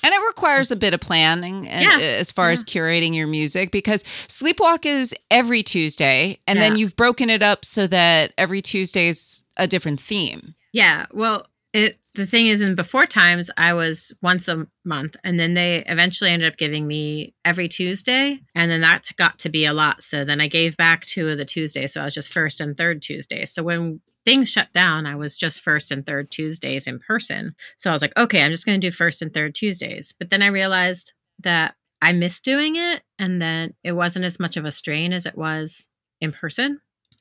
[0.04, 1.98] And it requires a bit of planning and, Yeah.
[1.98, 7.30] as far as curating your music because Sleepwalk is every Tuesday, and then you've broken
[7.30, 10.54] it up so that every Tuesday is a different theme.
[10.72, 11.06] Yeah.
[11.12, 15.54] Well, it the thing is, in before times, I was once a month, and then
[15.54, 19.72] they eventually ended up giving me every Tuesday, and then that got to be a
[19.72, 20.02] lot.
[20.02, 22.76] So then I gave back two of the Tuesdays, so I was just first and
[22.76, 23.52] third Tuesdays.
[23.52, 27.54] So when things shut down, I was just first and third Tuesdays in person.
[27.76, 30.12] So I was like, okay, I'm just going to do first and third Tuesdays.
[30.18, 34.56] But then I realized that I missed doing it, and then it wasn't as much
[34.56, 35.88] of a strain as it was
[36.20, 36.80] in person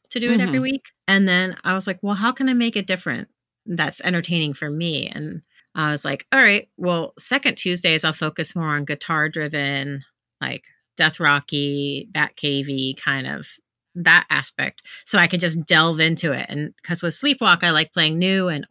[0.09, 0.63] to do it every Mhm.
[0.63, 0.85] week.
[1.07, 3.27] And then I was like, well, how can I make it different?
[3.67, 5.07] That's entertaining for me.
[5.07, 5.41] And
[5.75, 10.03] I was like, all right, well, second Tuesdays, I'll focus more on guitar driven,
[10.41, 10.63] like
[10.95, 13.47] death rocky, bat cavey kind of
[13.95, 14.81] that aspect.
[15.05, 16.47] So I could just delve into it.
[16.49, 18.65] And because with Sleepwalk, I like playing new and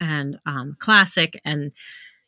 [0.00, 1.72] and um, classic and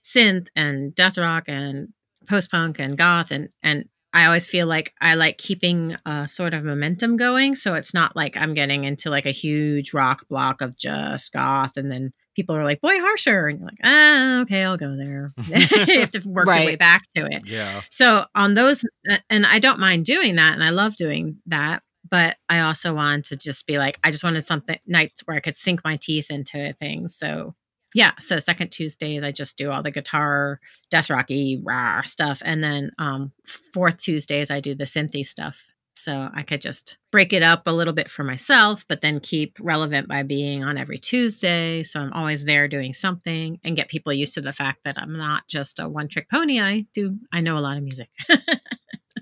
[0.05, 1.89] synth and death rock and
[2.29, 6.55] post punk and goth and and I always feel like I like keeping a sort
[6.55, 7.55] of momentum going.
[7.55, 11.77] So it's not like I'm getting into like a huge rock block of just goth
[11.77, 13.49] and then people are like, boy, harsher.
[13.49, 15.33] And you're like, ah, okay, I'll go there.
[15.47, 17.49] you have to work your way back to it.
[17.49, 17.81] Yeah.
[17.91, 18.85] So on those,
[19.31, 21.83] and I don't mind doing that, and I love doing that.
[22.11, 25.41] But I also want to just be like, I just wanted something nights where I
[25.41, 27.17] could sink my teeth into things.
[27.17, 27.55] So
[27.95, 32.63] yeah, so second Tuesdays I just do all the guitar, death rocky rah stuff, and
[32.63, 35.69] then um, fourth Tuesdays I do the synthy stuff.
[35.95, 39.59] So I could just break it up a little bit for myself, but then keep
[39.61, 41.83] relevant by being on every Tuesday.
[41.83, 45.13] So I'm always there doing something and get people used to the fact that I'm
[45.17, 46.61] not just a one trick pony.
[46.61, 48.09] I do, I know a lot of music.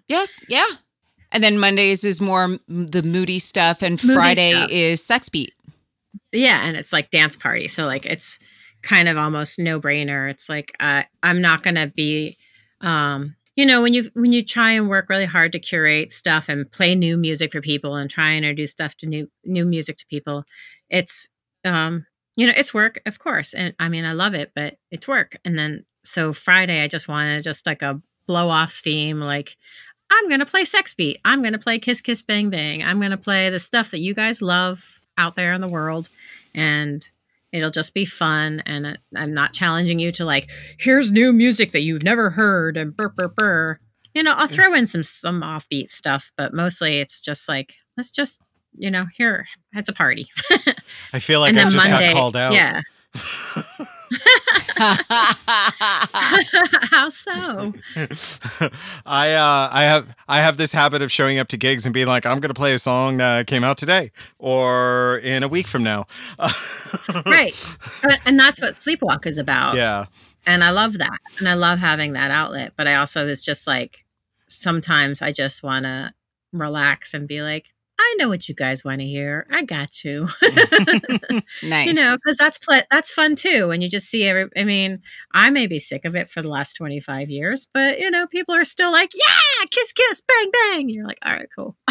[0.09, 0.67] Yes, yeah.
[1.31, 4.71] And then Mondays is more the moody stuff, and Moody Friday stuff.
[4.73, 5.53] is sex beat.
[6.33, 8.41] yeah and it's like dance party so like it's
[8.83, 12.37] kind of almost no brainer it's like uh, i'm not gonna be
[12.81, 16.49] um you know when you when you try and work really hard to curate stuff
[16.49, 19.99] and play new music for people and try and introduce stuff to new new music
[19.99, 20.45] to people
[20.89, 21.29] it's
[21.65, 25.09] um you know it's work of course and i mean i love it but it's
[25.09, 25.37] work.
[25.45, 29.57] And then so friday i just wanted just like a blow off steam like
[30.11, 31.19] i'm gonna play sex beat.
[31.25, 32.83] I'm gonna play kiss kiss bang bang.
[32.83, 36.09] I'm gonna play the stuff that you guys love out there in the world.
[36.55, 37.09] And
[37.53, 41.73] it'll just be fun and uh, i'm not challenging you to like here's new music
[41.73, 43.79] that you've never heard and burr burr burr
[44.15, 48.11] you know i'll throw in some some offbeat stuff but mostly it's just like let's
[48.11, 48.41] just
[48.77, 50.27] you know, here, it's a party.
[51.13, 52.53] I feel like I just Monday, got called out.
[52.53, 52.83] yeah.
[56.91, 57.73] How so?
[59.07, 62.07] I uh, I have I have this habit of showing up to gigs and being
[62.07, 65.83] like, I'm gonna play a song that came out today or in a week from
[65.83, 66.07] now.
[67.27, 67.55] right.
[68.25, 69.77] And that's what Sleepwalk is about.
[69.77, 70.07] Yeah.
[70.47, 71.19] And I love that.
[71.39, 72.73] And I love having that outlet.
[72.77, 74.05] But I also, it's just like,
[74.49, 76.13] sometimes I just want to
[76.53, 79.47] relax and be like, I know what you guys want to hear.
[79.51, 80.27] I got you.
[81.63, 81.87] nice.
[81.87, 82.59] you know, because that's
[82.91, 83.71] that's fun too.
[83.71, 84.49] And you just see every.
[84.57, 85.01] I mean,
[85.33, 88.27] I may be sick of it for the last twenty five years, but you know,
[88.27, 91.77] people are still like, "Yeah, kiss, kiss, bang, bang." You're like, "All right, cool."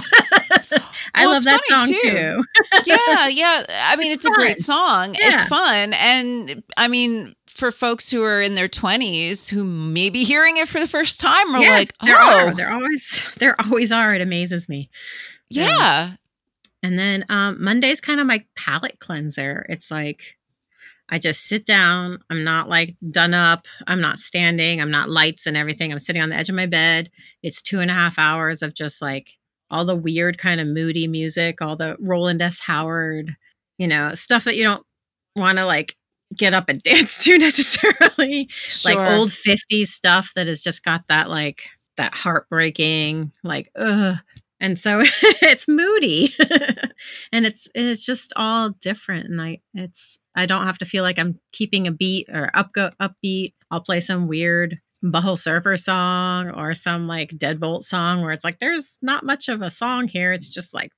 [1.16, 1.98] I Well, love that song too.
[2.10, 2.44] too.
[2.86, 3.66] yeah, yeah.
[3.70, 5.14] I mean, It's it's, a great song.
[5.14, 5.34] Yeah.
[5.34, 5.94] It's fun.
[5.94, 10.68] And I mean, for folks who are in their 20s who may be hearing it
[10.70, 12.50] for the first time are like, oh, there are.
[12.50, 12.54] Oh.
[12.54, 14.14] There always, there always are.
[14.14, 14.90] It amazes me.
[15.50, 16.14] Yeah.
[16.82, 19.66] And then um, Monday's kind of my palate cleanser.
[19.70, 20.38] It's like
[21.10, 22.20] I just sit down.
[22.30, 23.68] I'm not like done up.
[23.88, 24.80] I'm not standing.
[24.82, 25.92] I'm not lights and everything.
[25.92, 27.10] I'm sitting on the edge of my bed.
[27.44, 29.32] It's two and a half hours of just like
[29.72, 32.60] all the weird kind of moody music, all the Rowland S.
[32.60, 33.36] Howard,
[33.78, 34.86] you know, stuff that you don't
[35.36, 35.96] want to like
[36.36, 38.96] get up and dance to necessarily Sure.
[38.96, 41.64] like old 50s stuff that has just got that like
[41.98, 44.16] that heartbreaking like ugh
[44.60, 45.02] and so
[45.42, 46.34] it's moody.
[47.32, 49.30] And it's it's just all different.
[49.30, 52.74] And i it's i don't have to feel like i'm keeping a beat or up
[52.74, 53.54] go upbeat.
[53.72, 58.60] I'll play some weird Butthole Surfer song or some like Deadbolt song where it's like
[58.60, 60.34] there's not much of a song here.
[60.34, 60.92] It's just like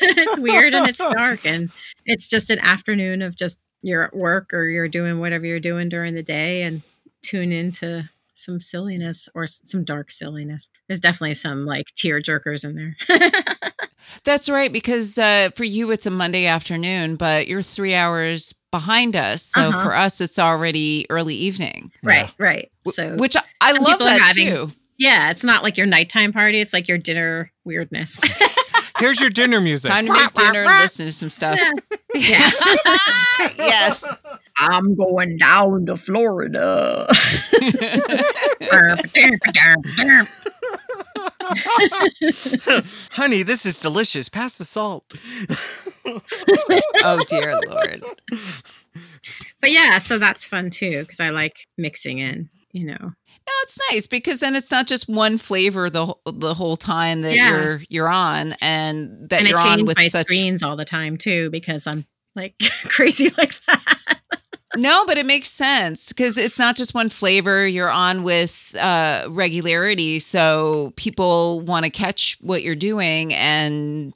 [0.00, 1.70] it's weird and it's dark and
[2.06, 5.88] it's just an afternoon of just you're at work or you're doing whatever you're doing
[5.88, 6.82] during the day and
[7.22, 8.08] tune into
[8.40, 10.70] some silliness or some dark silliness.
[10.88, 12.96] There's definitely some like tear jerkers in there.
[14.24, 19.14] That's right, because uh, for you it's a Monday afternoon, but you're three hours behind
[19.14, 19.42] us.
[19.42, 19.82] So Uh-huh.
[19.84, 22.70] for us, it's already early evening, right, right.
[22.86, 24.72] Wh- So which I, I love that having- too.
[24.98, 26.60] yeah, it's not like your nighttime party.
[26.60, 28.20] It's like your dinner weirdness.
[28.98, 29.90] Here's your dinner music.
[29.90, 31.58] Time to make dinner and listen to some stuff.
[32.14, 32.50] yeah.
[33.56, 34.04] yes.
[34.58, 37.06] I'm going down to Florida.
[43.12, 44.28] Honey, this is delicious.
[44.28, 45.04] Pass the salt.
[47.02, 48.02] Oh dear lord.
[49.60, 52.48] but yeah, so that's fun too because I like mixing in.
[52.72, 56.76] You know, No, it's nice because then it's not just one flavor the the whole
[56.76, 57.50] time that Yeah.
[57.50, 60.26] you're you're on, and that and you're on change with my such.
[60.26, 63.96] screens all the time too because I'm like crazy like that.
[64.76, 67.66] No, but it makes sense because it's not just one flavor.
[67.66, 74.14] You're on with uh, regularity, so people want to catch what you're doing and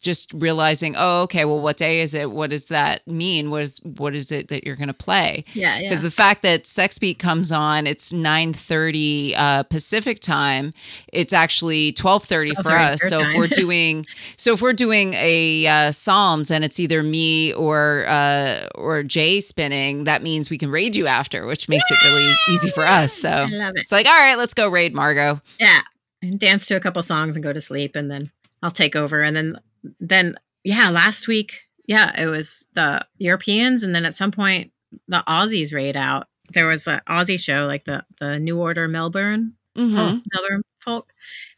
[0.00, 2.32] just realizing, oh, okay, well, what day is it?
[2.32, 3.50] What does that mean?
[3.50, 5.44] What is what is it that you're going to play?
[5.52, 10.74] Yeah, because the fact that Sex Beat comes on, it's nine thirty uh, Pacific time.
[11.12, 13.00] It's actually twelve thirty for us.
[13.02, 17.52] So if we're doing, so if we're doing a uh, Psalms and it's either me
[17.52, 21.98] or uh, or Jay spinning, that means we can raid you after, which makes it
[22.04, 23.12] really easy for us.
[23.12, 23.80] So I love it.
[23.82, 25.40] it's like, all right, let's go raid Margot.
[25.60, 25.80] Yeah,
[26.22, 28.30] and dance to a couple songs and go to sleep, and then
[28.62, 29.20] I'll take over.
[29.22, 29.60] And then,
[30.00, 34.72] then yeah, last week, yeah, it was the Europeans, and then at some point
[35.08, 36.26] the Aussies raid out.
[36.52, 40.22] There was an Aussie show, like the the New Order Melbourne, Mhm.
[40.32, 41.12] Melbourne folk,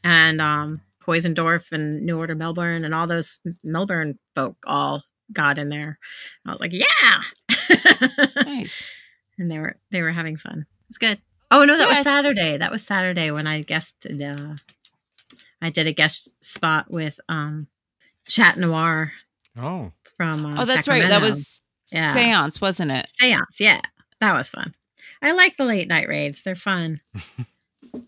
[0.04, 5.68] and um Poisondorf and New Order Melbourne, and all those Melbourne folk all got in
[5.68, 5.98] there.
[6.46, 7.20] I was like, yeah,
[8.44, 8.86] Nice.
[9.38, 10.66] and they were they were having fun.
[10.88, 11.18] It's good.
[11.50, 11.94] Oh no, that Yeah.
[11.94, 12.56] was Saturday.
[12.56, 14.20] That was Saturday when I guested.
[14.22, 14.54] Uh,
[15.62, 17.66] I did a guest spot with um,
[18.28, 19.12] Chat Noir
[19.58, 19.92] Oh.
[20.16, 20.44] from.
[20.44, 21.02] Uh, Oh, that's right.
[21.08, 21.60] That was
[21.90, 22.12] Yeah.
[22.14, 23.08] Seance, wasn't it?
[23.08, 23.60] Seance.
[23.60, 23.80] Yeah,
[24.20, 24.74] that was fun.
[25.22, 26.42] I like the late night raids.
[26.42, 27.00] They're fun.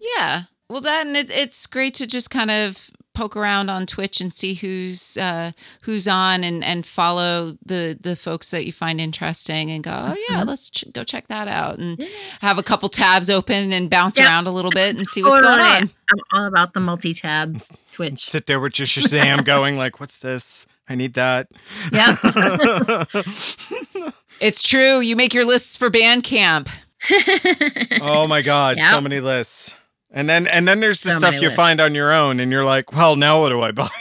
[0.01, 0.43] Yeah.
[0.69, 4.55] Well, then it, it's great to just kind of poke around on Twitch and see
[4.55, 5.51] who's uh,
[5.83, 10.16] who's on and, and follow the the folks that you find interesting and go, oh
[10.29, 10.47] yeah, Mhm.
[10.47, 12.07] let's ch- go check that out and
[12.41, 14.27] have a couple tabs open and bounce Yeah.
[14.27, 15.83] around a little bit and see what's going on.
[16.11, 17.61] I'm all about the multi-tab
[17.91, 18.19] Twitch.
[18.21, 20.66] Sit there with your Shazam going like, what's this?
[20.89, 21.49] I need that.
[21.93, 23.05] Yeah.
[24.41, 25.01] It's true.
[25.01, 26.69] You make your lists for Bandcamp.
[28.01, 28.79] oh my God.
[28.81, 29.75] So many lists.
[30.11, 31.57] And then and then there's the So stuff you lists.
[31.57, 33.89] find on your own and you're like, well, now what do I buy?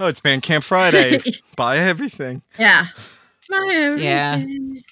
[0.00, 1.18] Oh, it's Bandcamp Friday.
[1.56, 2.42] buy everything.
[2.56, 2.86] yeah.
[3.50, 4.34] My Yeah.
[4.34, 4.82] everything.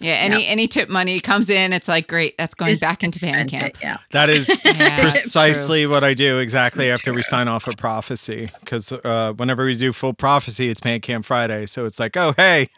[0.00, 2.36] Yeah, any any tip money comes in, it's like great.
[2.38, 3.66] That's going Just back into spend Bandcamp.
[3.66, 3.98] it, Yeah.
[4.12, 8.48] That is Yeah, precisely what I do exactly after we sign off a prophecy.
[8.60, 11.66] Because uh, whenever we do full prophecy, it's Bandcamp Friday.
[11.66, 12.68] So it's like, oh, hey,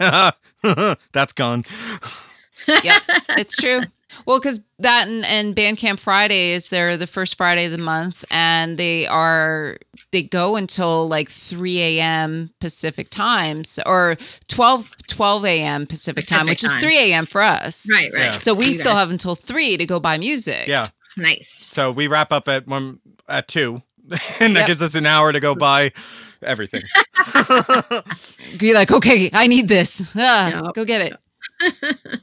[1.12, 1.64] that's gone.
[2.82, 2.98] yeah,
[3.30, 3.82] it's true.
[4.24, 8.78] Well, because that and, and Bandcamp Fridays, they're the first Friday of the month, and
[8.78, 9.78] they are
[10.12, 12.50] they go until like 3 a.m.
[12.60, 14.16] Pacific times or
[14.48, 15.86] 12 12 a.m.
[15.86, 17.26] Pacific, time, Pacific which is 3 a.m.
[17.26, 17.86] for us.
[17.90, 18.10] Right.
[18.12, 18.22] Right.
[18.24, 18.32] Yeah.
[18.38, 20.66] So we still have until three to go buy music.
[20.66, 20.88] Yeah.
[21.16, 21.48] nice.
[21.48, 23.82] So we wrap up at one at two,
[24.40, 24.66] and that Yep.
[24.66, 25.92] gives us an hour to go buy
[26.42, 26.82] everything.
[28.58, 30.02] Be like, okay, I need this.
[30.14, 30.74] Ah, Yep.
[30.74, 31.16] Go get it.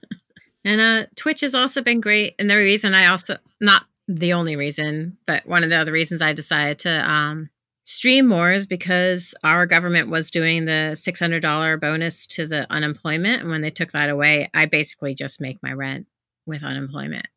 [0.66, 2.36] And uh Twitch has also been great.
[2.40, 6.22] And the reason I also not the only reason, but one of the other reasons
[6.22, 7.50] I decided to um
[7.86, 12.66] stream more is because our government was doing the six hundred dollar bonus to the
[12.70, 13.42] unemployment.
[13.42, 16.08] And when they took that away, I basically just make my rent
[16.46, 17.28] with unemployment.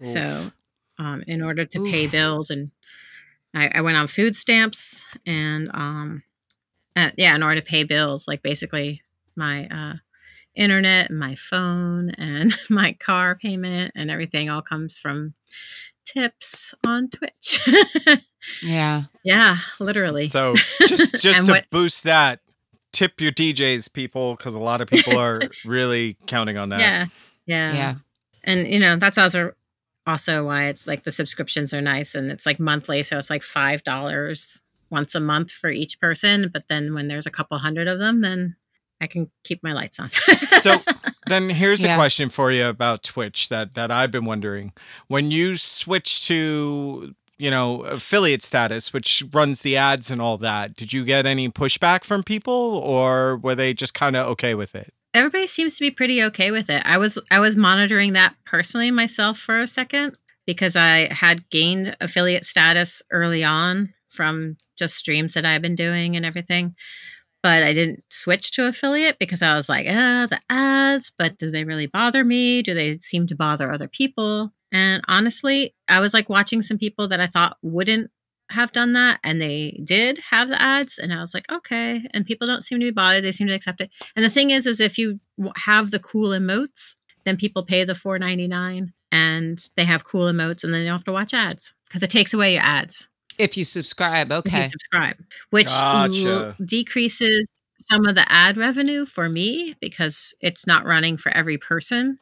[0.00, 0.50] So
[0.98, 2.70] um in order to pay bills and
[3.54, 6.22] I, I went on food stamps and um
[6.96, 9.02] uh, yeah, in order to pay bills, like basically
[9.36, 9.94] my uh
[10.56, 15.34] internet and my phone and my car payment and everything all comes from
[16.04, 17.60] tips on Twitch.
[18.62, 19.04] Yeah.
[19.24, 20.28] yeah, literally.
[20.28, 20.54] So
[20.86, 22.40] just just to what- boost that,
[22.92, 26.80] tip your DJs, people, because a lot of people are really counting on that.
[26.80, 27.06] yeah.
[27.46, 27.72] Yeah.
[27.72, 27.94] Yeah.
[28.44, 29.52] And you know, that's also
[30.06, 33.42] also why it's like the subscriptions are nice and it's like monthly, so it's like
[33.42, 36.50] five dollars once a month for each person.
[36.52, 38.56] But then when there's a couple hundred of them, then
[39.04, 40.10] I can keep my lights on.
[40.58, 40.76] So
[41.26, 44.72] then here's a question for you about Twitch that that I've been wondering.
[45.06, 50.76] When you switch to you know affiliate status which runs the ads and all that
[50.76, 54.76] did you get any pushback from people or were they just kind of okay with
[54.76, 56.82] it everybody seems to be pretty okay with it.
[56.84, 61.96] I was I was monitoring that personally myself for a second because I had gained
[62.00, 66.74] affiliate status early on from just streams that I've been doing and everything.
[67.44, 71.50] But I didn't switch to affiliate because I was like, ah, the ads, but do
[71.50, 72.62] they really bother me?
[72.62, 74.50] Do they seem to bother other people?
[74.72, 78.10] And honestly, I was like watching some people that I thought wouldn't
[78.50, 82.08] have done that and they did have the ads and I was like, okay.
[82.14, 83.22] And people don't seem to be bothered.
[83.22, 83.90] They seem to accept it.
[84.16, 85.20] And the thing is, is if you
[85.56, 90.32] have the cool emotes, then people pay the four ninety nine, and they have cool
[90.32, 93.08] emotes, and then you don't have to watch ads because it takes away your ads
[93.38, 94.68] If you subscribe, if you okay.
[94.68, 95.16] subscribe,
[95.50, 96.54] which Gotcha.
[96.58, 101.58] l- decreases some of the ad revenue for me because it's not running for every
[101.58, 102.18] person.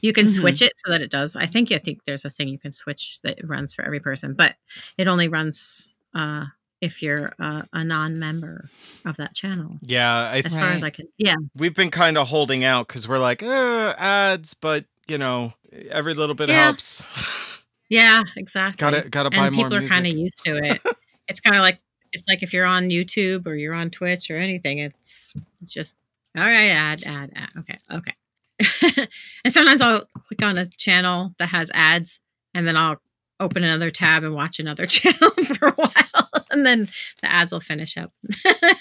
[0.00, 0.38] You can Mhm.
[0.40, 1.36] switch it so that it does.
[1.36, 4.34] I think I think there's a thing you can switch that runs for every person,
[4.34, 4.56] but
[4.98, 6.46] it only runs uh,
[6.80, 8.68] if you're uh, a non-member
[9.04, 9.78] of that channel.
[9.82, 13.06] yeah I, As far as I can, yeah, we've been kind of holding out because
[13.08, 15.54] we're like uh, ads but you know
[15.90, 16.64] every little bit Yeah.
[16.64, 17.02] helps
[17.88, 18.76] yeah, exactly.
[18.78, 20.80] gotta gotta buy and more people are kind of used to it.
[21.28, 21.80] it's kind of like
[22.12, 25.34] it's like if you're on YouTube or you're on Twitch or anything, it's
[25.64, 25.96] just
[26.36, 27.48] all right, ad, ad, ad.
[27.58, 29.08] Okay, okay.
[29.44, 32.20] and sometimes I'll click on a channel that has ads,
[32.54, 32.96] and then I'll
[33.38, 36.88] open another tab and watch another channel for a while, and then
[37.22, 38.12] the ads will finish up.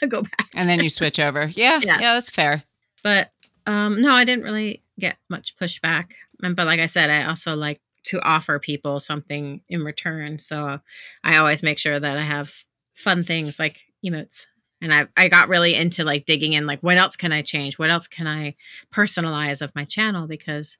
[0.08, 0.50] Go back.
[0.54, 1.50] And then you switch over.
[1.54, 1.80] Yeah.
[1.84, 2.00] Yeah.
[2.00, 2.64] Yeah, that's fair.
[3.04, 3.32] But
[3.68, 6.12] um, no, I didn't really get much pushback.
[6.40, 10.40] But like I said, I also like to offer people something in return.
[10.40, 10.80] So
[11.24, 12.54] I always make sure that I have
[12.94, 14.46] fun things like emotes.
[14.82, 17.80] And I I got really into like digging in like what else can I change?
[17.80, 18.56] What else can I
[18.94, 20.78] personalize of my channel because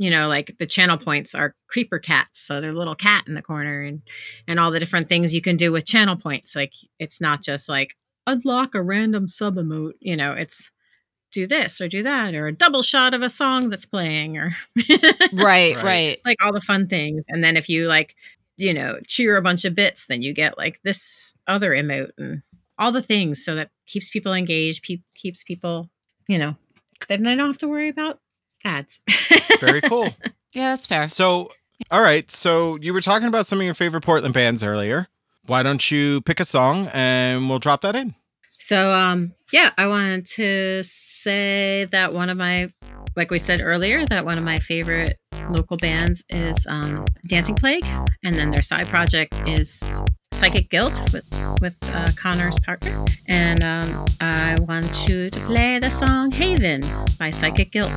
[0.00, 3.34] you know like the channel points are creeper cats so they're a little cat in
[3.34, 4.00] the corner and
[4.48, 7.68] and all the different things you can do with channel points like it's not just
[7.68, 7.94] like
[8.26, 10.70] unlock a random sub emote you know it's
[11.32, 14.54] do this or do that or a double shot of a song that's playing or
[15.32, 15.76] Right, Right.
[15.84, 16.20] right.
[16.24, 18.14] like all the fun things and then if you like
[18.56, 22.42] you know cheer a bunch of bits then you get like this other emote and
[22.78, 25.88] all the things so that keeps people engaged pe- keeps people
[26.28, 26.56] you know
[27.08, 28.18] then they don't have to worry about
[28.64, 29.00] ads
[29.60, 30.08] very cool
[30.52, 31.06] Yeah, that's fair.
[31.06, 31.52] So,
[31.92, 32.28] all right.
[32.28, 35.06] So you were talking about some of your favorite Portland bands earlier.
[35.46, 38.16] Why don't you pick a song and we'll drop that in?
[38.60, 42.70] So um yeah, I wanted to say that one of my
[43.16, 45.18] like we said earlier that one of my favorite
[45.50, 47.84] local bands is um Dancing Plague
[48.22, 49.82] and then their side project is
[50.32, 51.24] Psychic Guilt with
[51.60, 56.82] with uh, Connor's partner and um I want you to play the song Haven
[57.18, 57.90] by Psychic Guilt.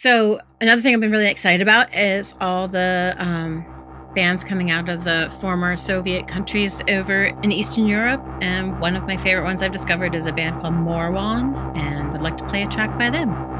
[0.00, 3.66] So another thing I've been really excited about is all the um,
[4.14, 8.24] bands coming out of the former Soviet countries over in Eastern Europe.
[8.40, 12.22] And one of my favorite ones I've discovered is a band called Morwan, and I'd
[12.22, 13.59] like to play a track by them.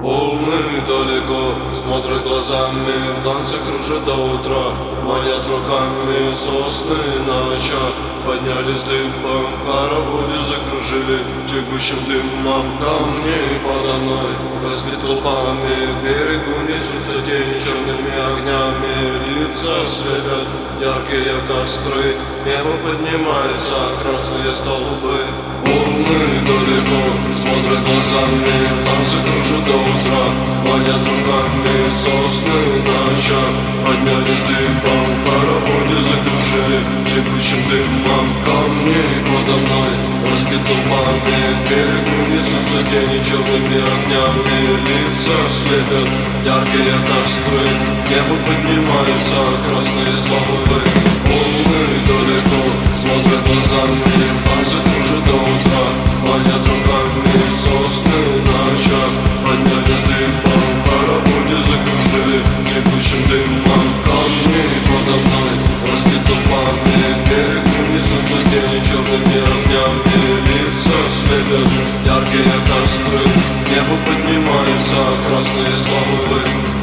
[0.00, 4.72] Волны далеко смотрят глазами В танце кружат до утра
[5.04, 6.96] Манят руками сосны
[7.26, 7.92] на очах.
[8.26, 14.32] Поднялись дыбом, хороводе закружили Текущим дымом камни подо мной.
[14.64, 20.48] Разбит толпами, к берегу несутся тени Черными огнями лица светят
[20.80, 30.24] Яркие костры, небо поднимается Красные столбы Волны далеко смотрят глазами В танце кружат до утра
[30.64, 33.70] Манят руками сосны на очах.
[33.84, 42.84] Поднялись дыбом, в хороводе закружили Текущим дымом камни подо мной Разбит толпами, к берегу несутся
[42.90, 46.08] тени Черными огнями лица светят
[46.44, 47.64] Яркие костры,
[48.08, 49.34] небо поднимаются
[49.66, 50.80] Красные столбы
[51.24, 54.02] Волны далеко смотрят глазами
[54.44, 55.84] танце кружат до утра
[56.22, 59.10] Манят руками сосны на очах.
[59.42, 65.52] Поднялись дымом, в хороводе закружили Текущим дымом камни подо мной
[65.90, 70.20] Разбит толпами, к берегу несутся тени Черными огнями.
[70.46, 71.70] Лица светят
[72.04, 73.24] Яркие костры,
[73.70, 74.96] небо поднимаются
[75.26, 76.79] Красные столбы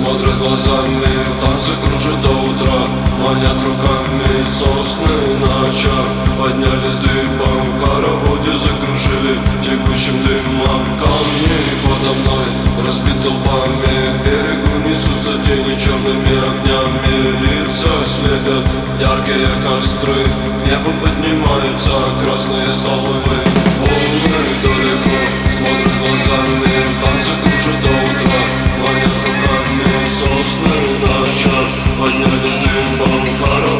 [0.00, 2.80] смотрят глазами В танце кружат до утра.
[3.20, 6.08] Манят руками сосны на очах.
[6.38, 9.34] Поднялись дыбом В хороводе закружили.
[9.62, 12.48] Текущим дымом Камни подо мной
[12.86, 17.44] Разбит толпами К берегу несутся тени черными огнями.
[17.44, 18.66] Лица слепят
[18.98, 20.24] яркие костры.
[20.60, 21.92] К небу поднимаются
[22.22, 23.36] красные столбы
[23.80, 25.18] Волны далеко
[25.56, 26.69] смотрят глазами
[32.00, 33.79] Hayalini kontar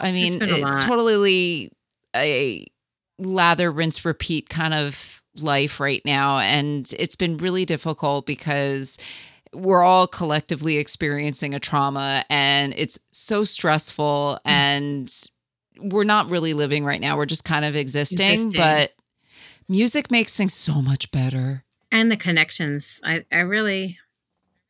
[0.00, 1.70] I mean, a it's totally
[2.14, 2.66] a
[3.18, 6.38] lather, rinse, repeat kind of life right now.
[6.38, 8.98] And it's been really difficult because
[9.52, 14.50] we're all collectively experiencing a trauma and it's so stressful Mm.
[14.50, 15.12] and
[15.78, 17.16] we're not really living right now.
[17.16, 18.60] We're just kind of existing, Existing.
[18.60, 18.92] but
[19.68, 21.64] music makes things so much better.
[21.92, 23.98] and the connections i i really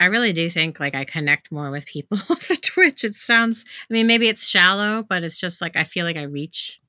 [0.00, 3.04] i really do think like i connect more with people off of twitch.
[3.04, 6.22] It sounds i mean maybe it's shallow but it's just like i feel like i
[6.22, 6.80] reach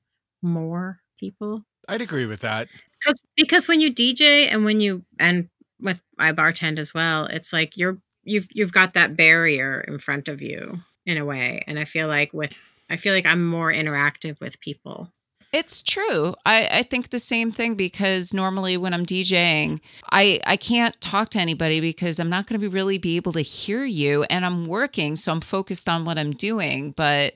[0.42, 1.64] more people.
[1.88, 2.68] I'd agree with that.
[3.00, 5.48] because because when you dj and when you and
[5.80, 10.28] with i bartend as well it's like you're you've you've got that barrier in front
[10.28, 11.62] of you in a way.
[11.66, 12.52] And i feel like with
[12.90, 15.12] i feel like i'm more interactive with people
[15.52, 16.34] It's true.
[16.44, 19.80] I, I think the same thing because normally when I'm DJing,
[20.12, 23.32] I, I can't talk to anybody because I'm not going to be really be able
[23.32, 25.16] to hear you and I'm working.
[25.16, 26.92] So I'm focused on what I'm doing.
[26.92, 27.34] But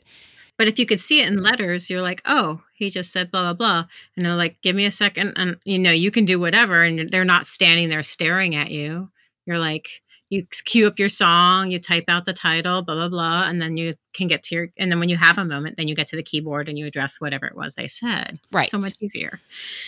[0.59, 3.43] But if you could see it in letters, you're like, oh, he just said blah
[3.43, 3.85] blah blah,
[4.17, 7.11] and they're like, give me a second, and you know, you can do whatever, and
[7.11, 9.11] they're not standing there staring at you.
[9.47, 10.03] You're like,
[10.33, 13.77] you cue up your song, you type out the title, blah blah blah, and then
[13.77, 16.07] you can get to your, and then when you have a moment, then you get
[16.07, 18.39] to the keyboard and you address whatever it was they said.
[18.51, 18.67] Right.
[18.67, 19.41] so much easier.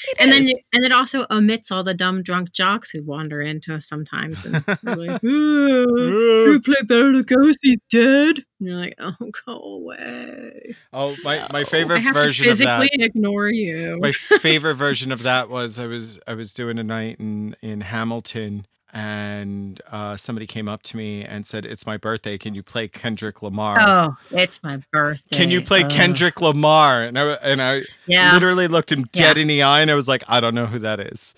[0.06, 0.50] it and then is.
[0.50, 4.44] you, and it also omits all the dumb drunk jocks who wander into us sometimes
[4.44, 8.36] and like, "Ooh, you play better than Ghost, he's dead.
[8.60, 9.14] And you're like, oh,
[9.46, 10.76] go away.
[10.92, 12.80] Oh, my, my favorite version of that.
[12.82, 13.98] physically ignore you.
[13.98, 17.80] my favorite version of that was I was I was doing a night in in
[17.80, 18.66] Hamilton
[18.96, 22.86] and uh, somebody came up to me and said it's my birthday can you play
[22.86, 25.36] Kendrick Lamar oh, it's my birthday.
[25.36, 25.90] can you play Ugh.
[25.90, 28.32] Kendrick Lamar and I and I Yeah.
[28.32, 29.42] literally looked him dead Yeah.
[29.42, 31.34] in the eye and I was like I don't know who that is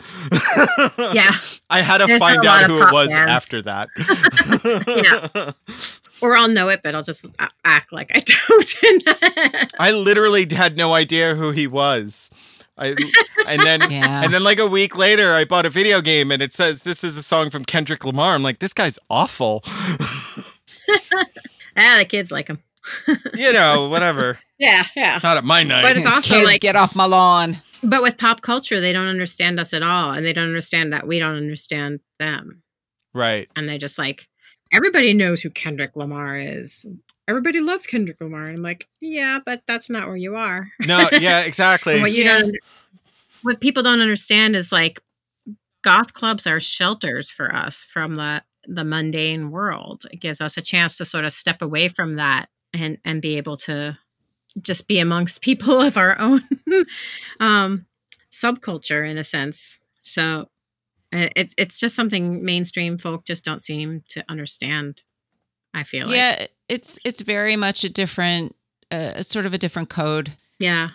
[0.98, 1.32] Yeah.
[1.70, 3.30] I had to There's find out who it was bands.
[3.32, 3.88] after that
[4.86, 5.52] Yeah.
[6.22, 7.26] Or I'll know it, but I'll just
[7.64, 9.70] act like I don't.
[9.78, 12.30] I literally had no idea who he was
[12.78, 12.94] I
[13.46, 14.22] and then Yeah.
[14.24, 17.02] and then like a week later, I bought a video game and it says this
[17.02, 18.34] is a song from Kendrick Lamar.
[18.34, 19.62] I'm like, this guy's awful.
[21.76, 22.62] Ah, the kids like him.
[23.34, 24.38] you know, whatever.
[24.58, 25.20] Yeah, yeah.
[25.22, 25.82] Not at my night.
[25.82, 27.58] But it's also Kids, like, get off my lawn.
[27.82, 31.06] but with pop culture, they don't understand us at all, and they don't understand that
[31.06, 32.62] we don't understand them,
[33.12, 33.48] right.
[33.56, 34.26] and they just like
[34.72, 36.86] everybody knows who Kendrick Lamar is.
[37.28, 40.68] Everybody loves Kendrick Lamar, and I'm like, yeah, but that's not where you are.
[40.86, 42.00] No, yeah, exactly.
[42.00, 42.38] What you Yeah.
[42.40, 42.54] don't,
[43.42, 45.00] what people don't understand is like,
[45.82, 50.04] goth clubs are shelters for us from the the mundane world.
[50.10, 53.36] It gives us a chance to sort of step away from that and and be
[53.36, 53.96] able to
[54.60, 56.42] just be amongst people of our own
[57.40, 57.86] um,
[58.30, 59.78] subculture in a sense.
[60.02, 60.48] So
[61.12, 65.02] it, it's just something mainstream folk just don't seem to understand.
[65.76, 68.56] I feel like, Yeah, it's it's very much a different,
[68.90, 70.32] uh, sort of a different code.
[70.58, 70.88] yeah,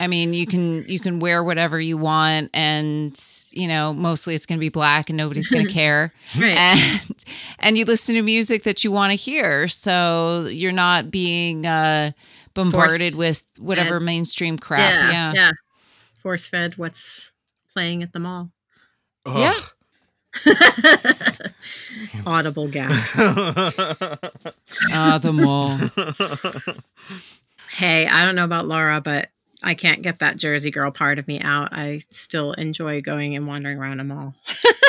[0.00, 3.14] I mean, you can you can wear whatever you want, and
[3.50, 6.12] you know, mostly it's going to be black, and nobody's going to care.
[6.38, 6.56] right.
[6.56, 7.24] and
[7.58, 12.12] and you listen to music that you want to hear, so you're not being uh,
[12.54, 14.06] bombarded Forced with whatever fed.
[14.06, 14.80] mainstream crap.
[14.80, 15.50] yeah, Yeah, yeah.
[16.20, 17.32] Force fed what's
[17.72, 18.50] playing at the mall.
[19.26, 19.38] Ugh.
[19.38, 19.54] Yeah.
[22.26, 23.12] Audible gas.
[24.92, 25.78] Ah, the mall.
[27.76, 29.28] hey, I don't know about Laura, but
[29.62, 31.68] I can't get that Jersey girl part of me out.
[31.72, 34.34] I still enjoy going and wandering around a mall.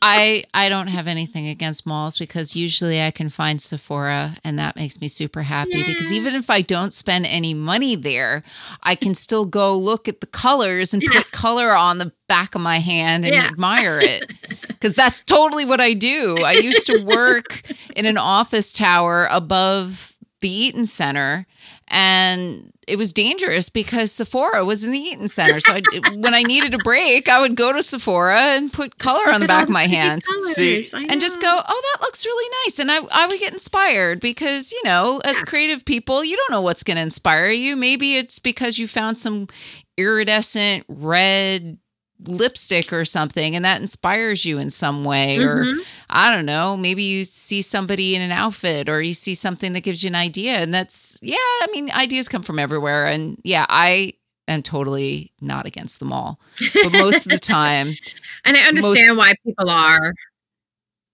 [0.00, 4.76] I I don't have anything against malls because usually I can find Sephora and that
[4.76, 8.42] makes me super happy because even if I don't spend any money there,
[8.82, 12.60] I can still go look at the colors and put color on the back of
[12.60, 13.46] my hand and Yeah.
[13.46, 14.32] admire it.
[14.80, 16.42] Cuz that's totally what I do.
[16.42, 17.62] I used to work
[17.96, 21.46] in an office tower above the Eaton Center
[21.88, 25.60] and it was dangerous because Sephora was in the Eaton Center.
[25.60, 25.82] So I,
[26.14, 29.46] when I needed a break, I would go to Sephora and put color on the
[29.46, 30.26] Look at all back of my hands.
[30.52, 32.78] See, and just go, oh, that looks really nice.
[32.78, 36.62] And I, I would get inspired because, you know, as creative people, you don't know
[36.62, 37.76] what's going to inspire you.
[37.76, 39.48] Maybe it's because you found some
[39.96, 41.78] iridescent red
[42.26, 45.38] lipstick or something and that inspires you in some way.
[45.38, 45.78] Or Mhm.
[46.10, 49.80] I don't know, maybe you see somebody in an outfit or you see something that
[49.82, 50.54] gives you an idea.
[50.54, 53.06] And that's, yeah, I mean, ideas come from everywhere.
[53.06, 54.14] And yeah, I
[54.48, 56.40] am totally not against them all.
[56.82, 57.94] But most of the time,
[58.44, 60.12] And I understand why people are.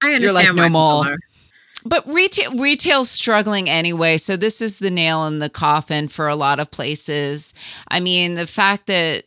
[0.03, 1.19] I understand like, why no people are.
[1.87, 6.37] But retail retail's struggling anyway, so this is the nail in the coffin for a
[6.37, 7.53] lot of places.
[7.89, 9.25] I mean, the fact that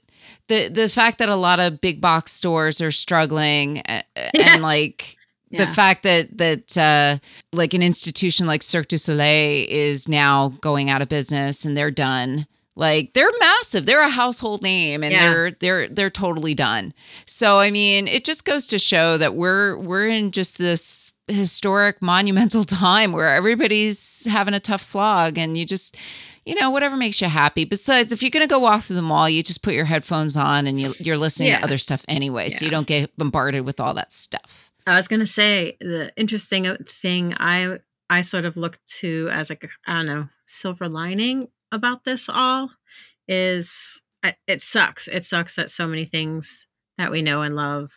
[0.47, 5.17] the the fact that a lot of big box stores are struggling and like
[5.49, 5.65] Yeah.
[5.65, 7.19] the fact that that uh
[7.53, 11.91] like an institution like Cirque du Soleil is now going out of business and they're
[11.91, 12.47] done.
[12.75, 13.85] Like they're massive.
[13.87, 15.29] They're a household name and Yeah.
[15.33, 16.93] they're they're they're totally done.
[17.25, 22.01] So I mean, it just goes to show that we're we're in just this historic
[22.01, 25.97] monumental time where everybody's having a tough slog and you just
[26.47, 29.01] you know whatever makes you happy besides if you're going to go walk through the
[29.01, 31.57] mall you just put your headphones on and you, you're listening Yeah.
[31.59, 35.07] to other stuff anyway so you don't get bombarded with all that stuff I was
[35.07, 37.79] gonna say the interesting thing I
[38.09, 42.69] I sort of look to as like I don't know silver lining about this all
[43.27, 45.07] is uh, it sucks.
[45.07, 46.67] It sucks that so many things
[46.97, 47.91] that we know and love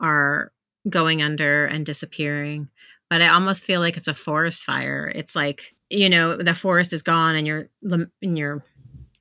[0.00, 0.52] are
[0.88, 2.68] going under and disappearing.
[3.10, 5.10] But I almost feel like it's a forest fire.
[5.14, 8.64] It's like you know the forest is gone and you're and you're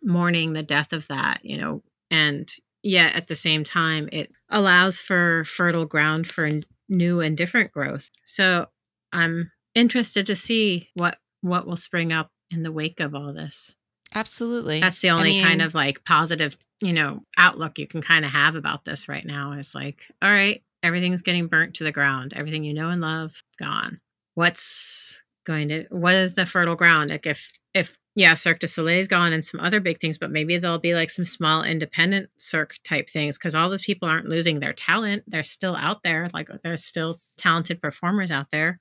[0.04, 1.44] mourning the death of that.
[1.44, 2.50] You know, and
[2.84, 6.50] yet at the same time it allows for fertile ground for
[6.88, 8.10] new and different growth.
[8.24, 8.68] So
[9.12, 13.76] I'm interested to see what what will spring up in the wake of all this.
[14.14, 18.26] absolutely That's the I only kind of like positive, you know, outlook you can kind
[18.26, 21.92] of have about this right now is like, all right, everything's getting burnt to the
[21.92, 22.34] ground.
[22.36, 24.00] Everything you know and love gone.
[24.34, 27.10] What's going to what is the fertile ground?
[27.10, 30.32] Like if if yeah, Cirque du Soleil is gone and some other big things, but
[30.32, 34.28] maybe there'll be like some small independent Cirque type things because all those people aren't
[34.28, 35.24] losing their talent.
[35.28, 36.28] They're still out there.
[36.34, 38.80] Like there's still talented performers out there.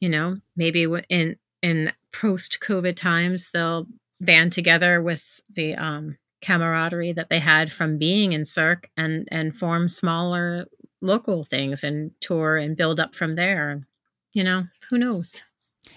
[0.00, 3.86] You know, maybe in in post COVID times they'll
[4.20, 9.54] band together with the um, camaraderie that they had from being in Cirque and and
[9.54, 10.66] form smaller
[11.02, 13.86] local things and tour and build up from there.
[14.32, 15.42] You know, who knows?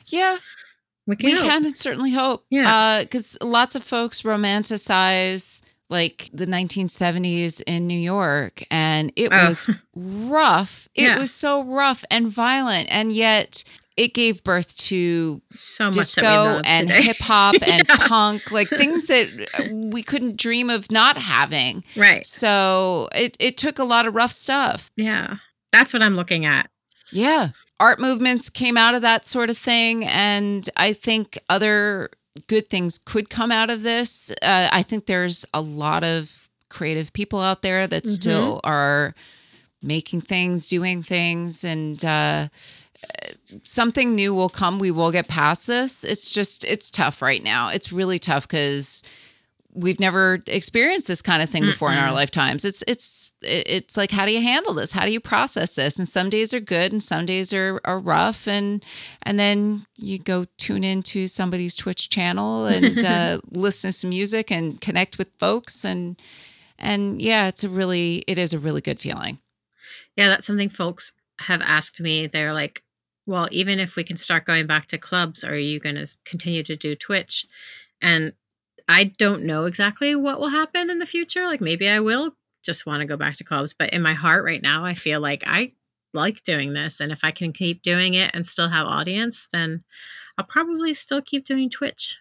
[0.07, 0.38] Yeah
[1.07, 1.29] We can.
[1.31, 2.73] we can certainly hope Yeah.
[2.75, 9.47] Uh, because lots of folks romanticize like the 1970s in new york and it Oh.
[9.49, 11.19] was rough it Yeah.
[11.19, 13.63] was so rough and violent and yet
[13.97, 18.07] it gave birth to So much disco and hip hop and Yeah.
[18.07, 21.81] punk, like things that uh, we couldn't dream of not having.
[21.95, 22.25] Right.
[22.25, 24.91] So it, it took a lot of rough stuff.
[24.97, 25.36] Yeah.
[25.71, 26.69] That's what I'm looking at.
[27.13, 27.51] Yeah.
[27.80, 30.05] Art movements came out of that sort of thing.
[30.05, 32.09] And I think other
[32.47, 34.32] good things could come out of this.
[34.41, 38.09] Uh, I think there's a lot of creative people out there that Mhm.
[38.09, 39.13] still are
[39.82, 42.47] making things, doing things, and uh,
[43.63, 44.80] something new will come.
[44.80, 46.03] We will get past this.
[46.03, 47.69] It's just, it's tough right now.
[47.69, 49.03] It's really tough because
[49.76, 52.65] we've never experienced this kind of thing before in our lifetimes.
[52.65, 54.91] It's it's it's like how do you handle this?
[54.91, 55.99] How do you process this?
[55.99, 58.84] And some days are good and some days are are rough and
[59.23, 64.51] and then you go tune into somebody's Twitch channel and uh, listen to some music
[64.51, 66.19] and connect with folks and
[66.80, 69.39] and yeah, it's a really it is a really good feeling.
[70.15, 72.28] Yeah, that's something folks have asked me.
[72.28, 72.84] They're like,
[73.26, 76.63] well, even if we can start going back to clubs, are you going to continue
[76.63, 77.45] to do Twitch?
[78.01, 78.34] And
[78.88, 81.45] I don't know exactly what will happen in the future.
[81.45, 84.43] Like maybe I will just want to go back to clubs, but in my heart
[84.43, 85.71] right now, I feel like I
[86.13, 86.99] like doing this.
[86.99, 89.83] And if I can keep doing it and still have audience, then
[90.38, 92.17] I'll probably still keep doing Twitch,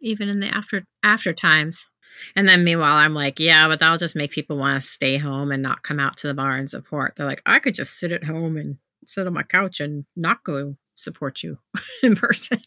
[0.00, 1.86] even in the after after times.
[2.36, 5.50] And then meanwhile, I'm like, yeah, but that'll just make people want to stay home
[5.50, 7.14] and not come out to the bar and support.
[7.16, 8.76] They're like, I could just sit at home and
[9.06, 11.58] sit on my couch and not go support you
[12.02, 12.60] in person.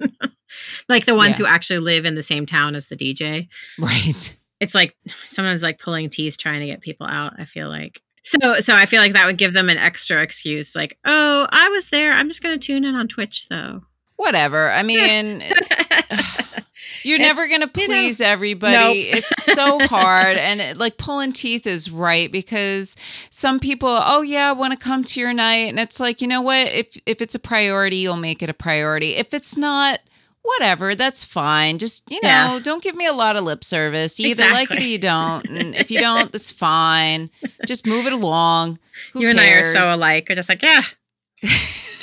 [0.89, 1.45] like the ones Yeah.
[1.45, 3.47] who actually live in the same town as the DJ.
[3.79, 4.37] Right.
[4.59, 8.01] It's like sometimes like pulling teeth trying to get people out, I feel like.
[8.23, 11.69] So so I feel like that would give them an extra excuse, like, oh, I
[11.69, 12.11] was there.
[12.11, 13.81] I'm just gonna tune in on Twitch though.
[14.15, 14.71] Whatever.
[14.71, 15.43] I mean,
[17.05, 19.09] You're It's- never going to you know, please everybody.
[19.13, 20.37] It's so hard.
[20.37, 22.95] And it- like pulling teeth is right because
[23.29, 25.69] some people, oh yeah, I want to come to your night.
[25.69, 26.67] And it's like, you know what?
[26.67, 29.15] If if it's a priority, you'll make it a priority.
[29.15, 29.99] If it's not,
[30.41, 31.77] whatever, that's fine.
[31.77, 32.59] Just, you know, Yeah.
[32.61, 34.19] don't give me a lot of lip service.
[34.19, 35.45] You either like it or you don't.
[35.47, 37.29] And if you don't, that's fine.
[37.65, 38.77] Just move it along.
[39.13, 39.37] Who you cares?
[39.37, 40.27] and I are so alike.
[40.29, 40.81] We're just like, yeah.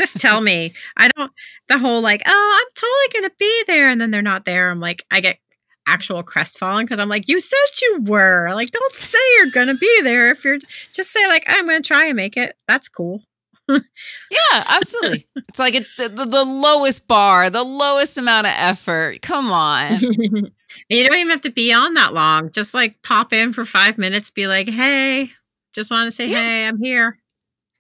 [0.02, 0.74] just tell me.
[0.96, 1.30] I don't
[1.68, 4.70] the whole like, oh, I'm totally gonna be there, and then they're not there.
[4.70, 5.38] I'm like, I get
[5.86, 8.50] actual crestfallen because I'm like, you said you were.
[8.52, 10.58] Like, don't say you're gonna be there if you're
[10.92, 12.56] just say like, I'm gonna try and make it.
[12.68, 13.22] That's cool.
[13.68, 15.26] Yeah, absolutely.
[15.48, 19.22] it's like it, the, the lowest bar, the lowest amount of effort.
[19.22, 19.98] Come on.
[20.00, 22.50] you don't even have to be on that long.
[22.50, 25.30] Just like pop in for five minutes, be like, hey,
[25.74, 26.36] just want to say, Yeah.
[26.42, 27.18] hey, I'm here.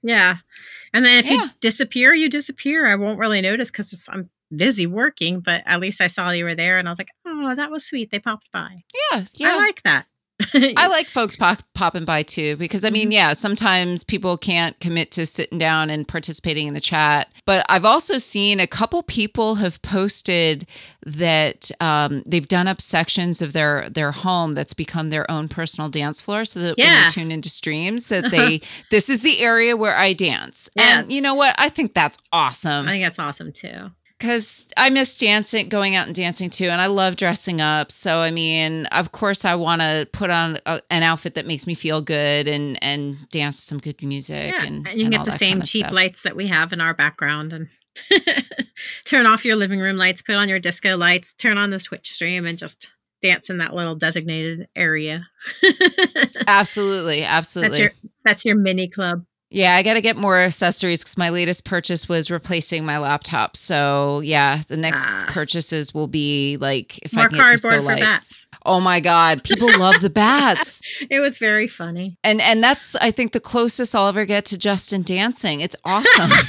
[0.02, 0.36] Yeah.
[0.94, 1.32] And then if Yeah.
[1.44, 2.86] you disappear, you disappear.
[2.86, 6.54] I won't really notice because I'm busy working, but at least I saw you were
[6.54, 8.10] there and I was like, oh, that was sweet.
[8.10, 8.82] They popped by.
[9.12, 9.48] Yeah, yeah.
[9.52, 10.06] I like that.
[10.76, 13.12] I like folks pop, popping by too because I mean, Mm-hmm.
[13.12, 17.32] yeah, sometimes people can't commit to sitting down and participating in the chat.
[17.46, 20.66] But I've also seen a couple people have posted
[21.04, 25.88] that um, they've done up sections of their their home that's become their own personal
[25.88, 29.76] dance floor, so that when they tune into streams, that they this is the area
[29.76, 30.68] where I dance.
[30.76, 31.00] Yeah.
[31.00, 31.54] And you know what?
[31.58, 32.86] I think that's awesome.
[32.88, 33.90] I think that's awesome too.
[34.22, 37.90] Because I miss dancing, going out and dancing too, and I love dressing up.
[37.90, 41.66] So I mean, of course, I want to put on a, an outfit that makes
[41.66, 44.54] me feel good and and dance to some good music.
[44.54, 44.64] Yeah.
[44.64, 45.92] and, And, you can get the same kind of cheap stuff.
[45.92, 47.68] lights that we have in our background and
[49.04, 52.12] turn off your living room lights, put on your disco lights, turn on the Twitch
[52.12, 52.92] stream, and just
[53.22, 55.24] dance in that little designated area.
[56.46, 57.70] Absolutely, absolutely.
[57.70, 57.92] That's your
[58.24, 59.24] that's your mini club.
[59.52, 63.56] Yeah, I got to get more accessories because my latest purchase was replacing my laptop.
[63.56, 65.26] So yeah, the next Ah.
[65.28, 68.00] purchases will be like if More I can get disco lights.
[68.00, 68.46] bats.
[68.64, 70.80] Oh my god, people love the bats.
[71.10, 72.16] It was very funny.
[72.24, 75.60] and and that's I think the closest I'll ever get to Justin dancing.
[75.60, 76.30] It's awesome.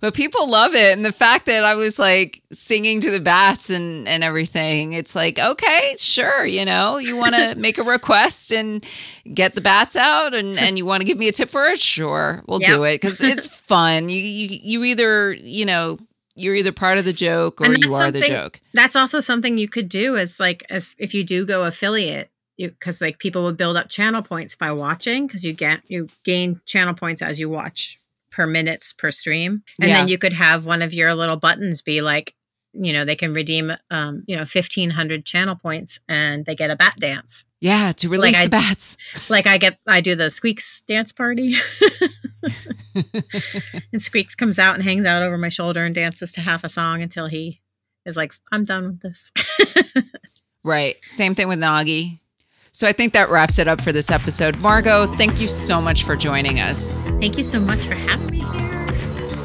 [0.00, 3.70] but people love it and the fact that I was like singing to the bats
[3.70, 4.92] and and everything.
[4.92, 8.84] It's like, okay, sure, you know, you want to make a request and
[9.32, 11.80] get the bats out and and you want to give me a tip for it?
[11.80, 12.42] Sure.
[12.46, 14.08] We'll do it cuz it's fun.
[14.08, 15.98] You, you you either, you know,
[16.34, 18.60] you're either part of the joke or you are the joke.
[18.74, 22.30] That's also something you could do as like as if you do go affiliate.
[22.56, 26.08] You because like people would build up channel points by watching because you get you
[26.24, 28.00] gain channel points as you watch
[28.36, 29.96] per minutes per stream, and Yeah.
[30.00, 32.34] then you could have one of your little buttons be like,
[32.74, 36.70] you know, they can redeem um you know fifteen hundred channel points and they get
[36.70, 37.44] a bat dance.
[37.62, 38.96] Yeah, to release I- the bats.
[39.30, 41.54] Like I get I do the Squeaks dance party.
[43.92, 46.68] and Squeaks comes out and hangs out over my shoulder and dances to half a
[46.68, 47.60] song until he
[48.04, 49.32] is like, I'm done with this.
[50.62, 50.94] Right.
[51.02, 52.18] Same thing with Nagi.
[52.76, 54.58] So I think that wraps it up for this episode.
[54.58, 56.92] Margo, thank you so much for joining us.
[57.18, 58.75] Thank you so much for having me here.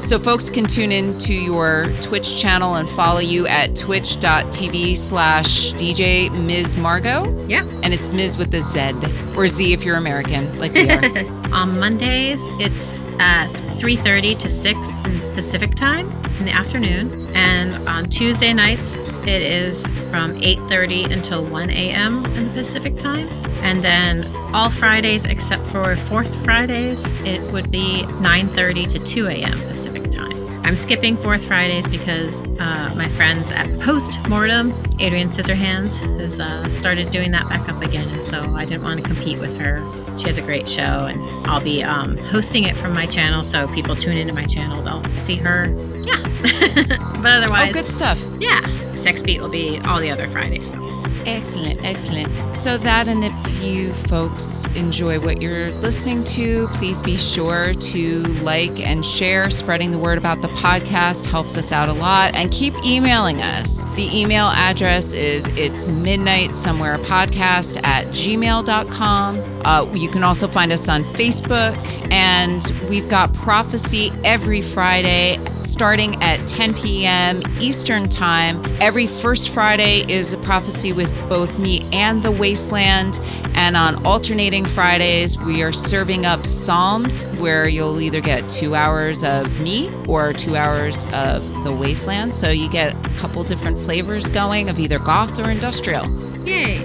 [0.02, 5.72] So folks can tune in to your Twitch channel and follow you at twitch.tv slash
[5.72, 6.76] DJ Ms.
[6.76, 7.46] Margo.
[7.46, 7.64] Yeah.
[7.82, 8.36] And it's Ms.
[8.36, 8.92] with a Z
[9.36, 11.02] or Z if you're American, like we are.
[11.54, 13.48] On Mondays, it's at
[13.78, 18.96] 3:30 to 6 in Pacific time in the afternoon, and on Tuesday nights,
[19.26, 22.24] it is from 8:30 until 1 a.m.
[22.36, 23.28] in Pacific time.
[23.62, 29.58] And then all Fridays except for fourth Fridays, it would be 9:30 to 2 a.m.
[29.68, 30.32] Pacific time.
[30.64, 36.68] I'm skipping fourth Fridays because uh, my friends at Post Mortem, Adrian Scissorhands, has uh,
[36.68, 39.80] started doing that back up again, and so I didn't want to compete with her.
[40.18, 43.66] She has a great show, and I'll be um, hosting it from my channel, so
[43.68, 45.66] people tune into my channel, they'll see her.
[46.00, 46.22] Yeah,
[47.22, 48.22] but otherwise, oh, good stuff.
[48.38, 50.70] yeah, Sex Beat will be all the other Fridays.
[50.70, 51.02] Though.
[51.26, 52.54] Excellent, excellent.
[52.54, 58.22] So that and if you folks enjoy what you're listening to, please be sure to
[58.42, 59.50] like and share.
[59.50, 62.34] Spreading the word about the podcast helps us out a lot.
[62.34, 63.84] And keep emailing us.
[63.94, 69.62] The email address is it's midnight somewhere podcast at gmail.com.
[69.64, 71.76] Uh, you can also find us on Facebook.
[72.10, 77.42] And we've got prophecy every Friday starting at 10 p.m.
[77.60, 78.62] Eastern Time.
[78.80, 83.20] Every first Friday is a prophecy with both me and the Wasteland.
[83.54, 89.22] And on alternating Fridays, we are serving up Psalms where you'll either get two hours
[89.22, 92.32] of me or two hours of the Wasteland.
[92.32, 96.08] So you get a couple different flavors going of either goth or industrial.
[96.46, 96.76] Yay!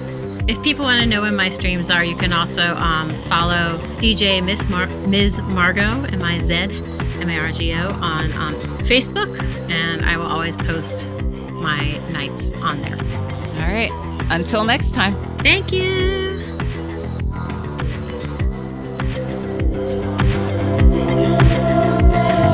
[0.48, 4.44] If people want to know when my streams are, you can also um, follow DJ
[4.44, 5.42] Miss Mar- Ms.
[5.42, 6.54] Margo, M I Z
[7.20, 8.56] M A R G O, on um,
[8.86, 9.38] Facebook,
[9.70, 11.10] and I will always post
[11.52, 12.96] my nights on there.
[13.62, 14.07] All right.
[14.30, 15.14] Until next time.
[15.40, 16.44] Thank you!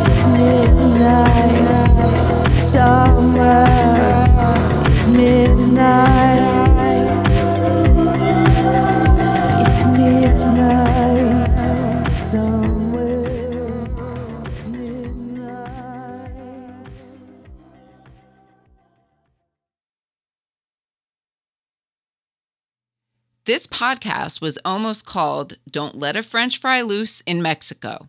[0.06, 1.68] It's midnight,
[2.52, 3.66] summer.
[4.92, 6.40] It's midnight.
[9.66, 11.60] It's midnight,
[12.18, 12.63] somewhere.
[23.46, 28.08] This podcast was almost called Don't Let a French Fry Loose in Mexico.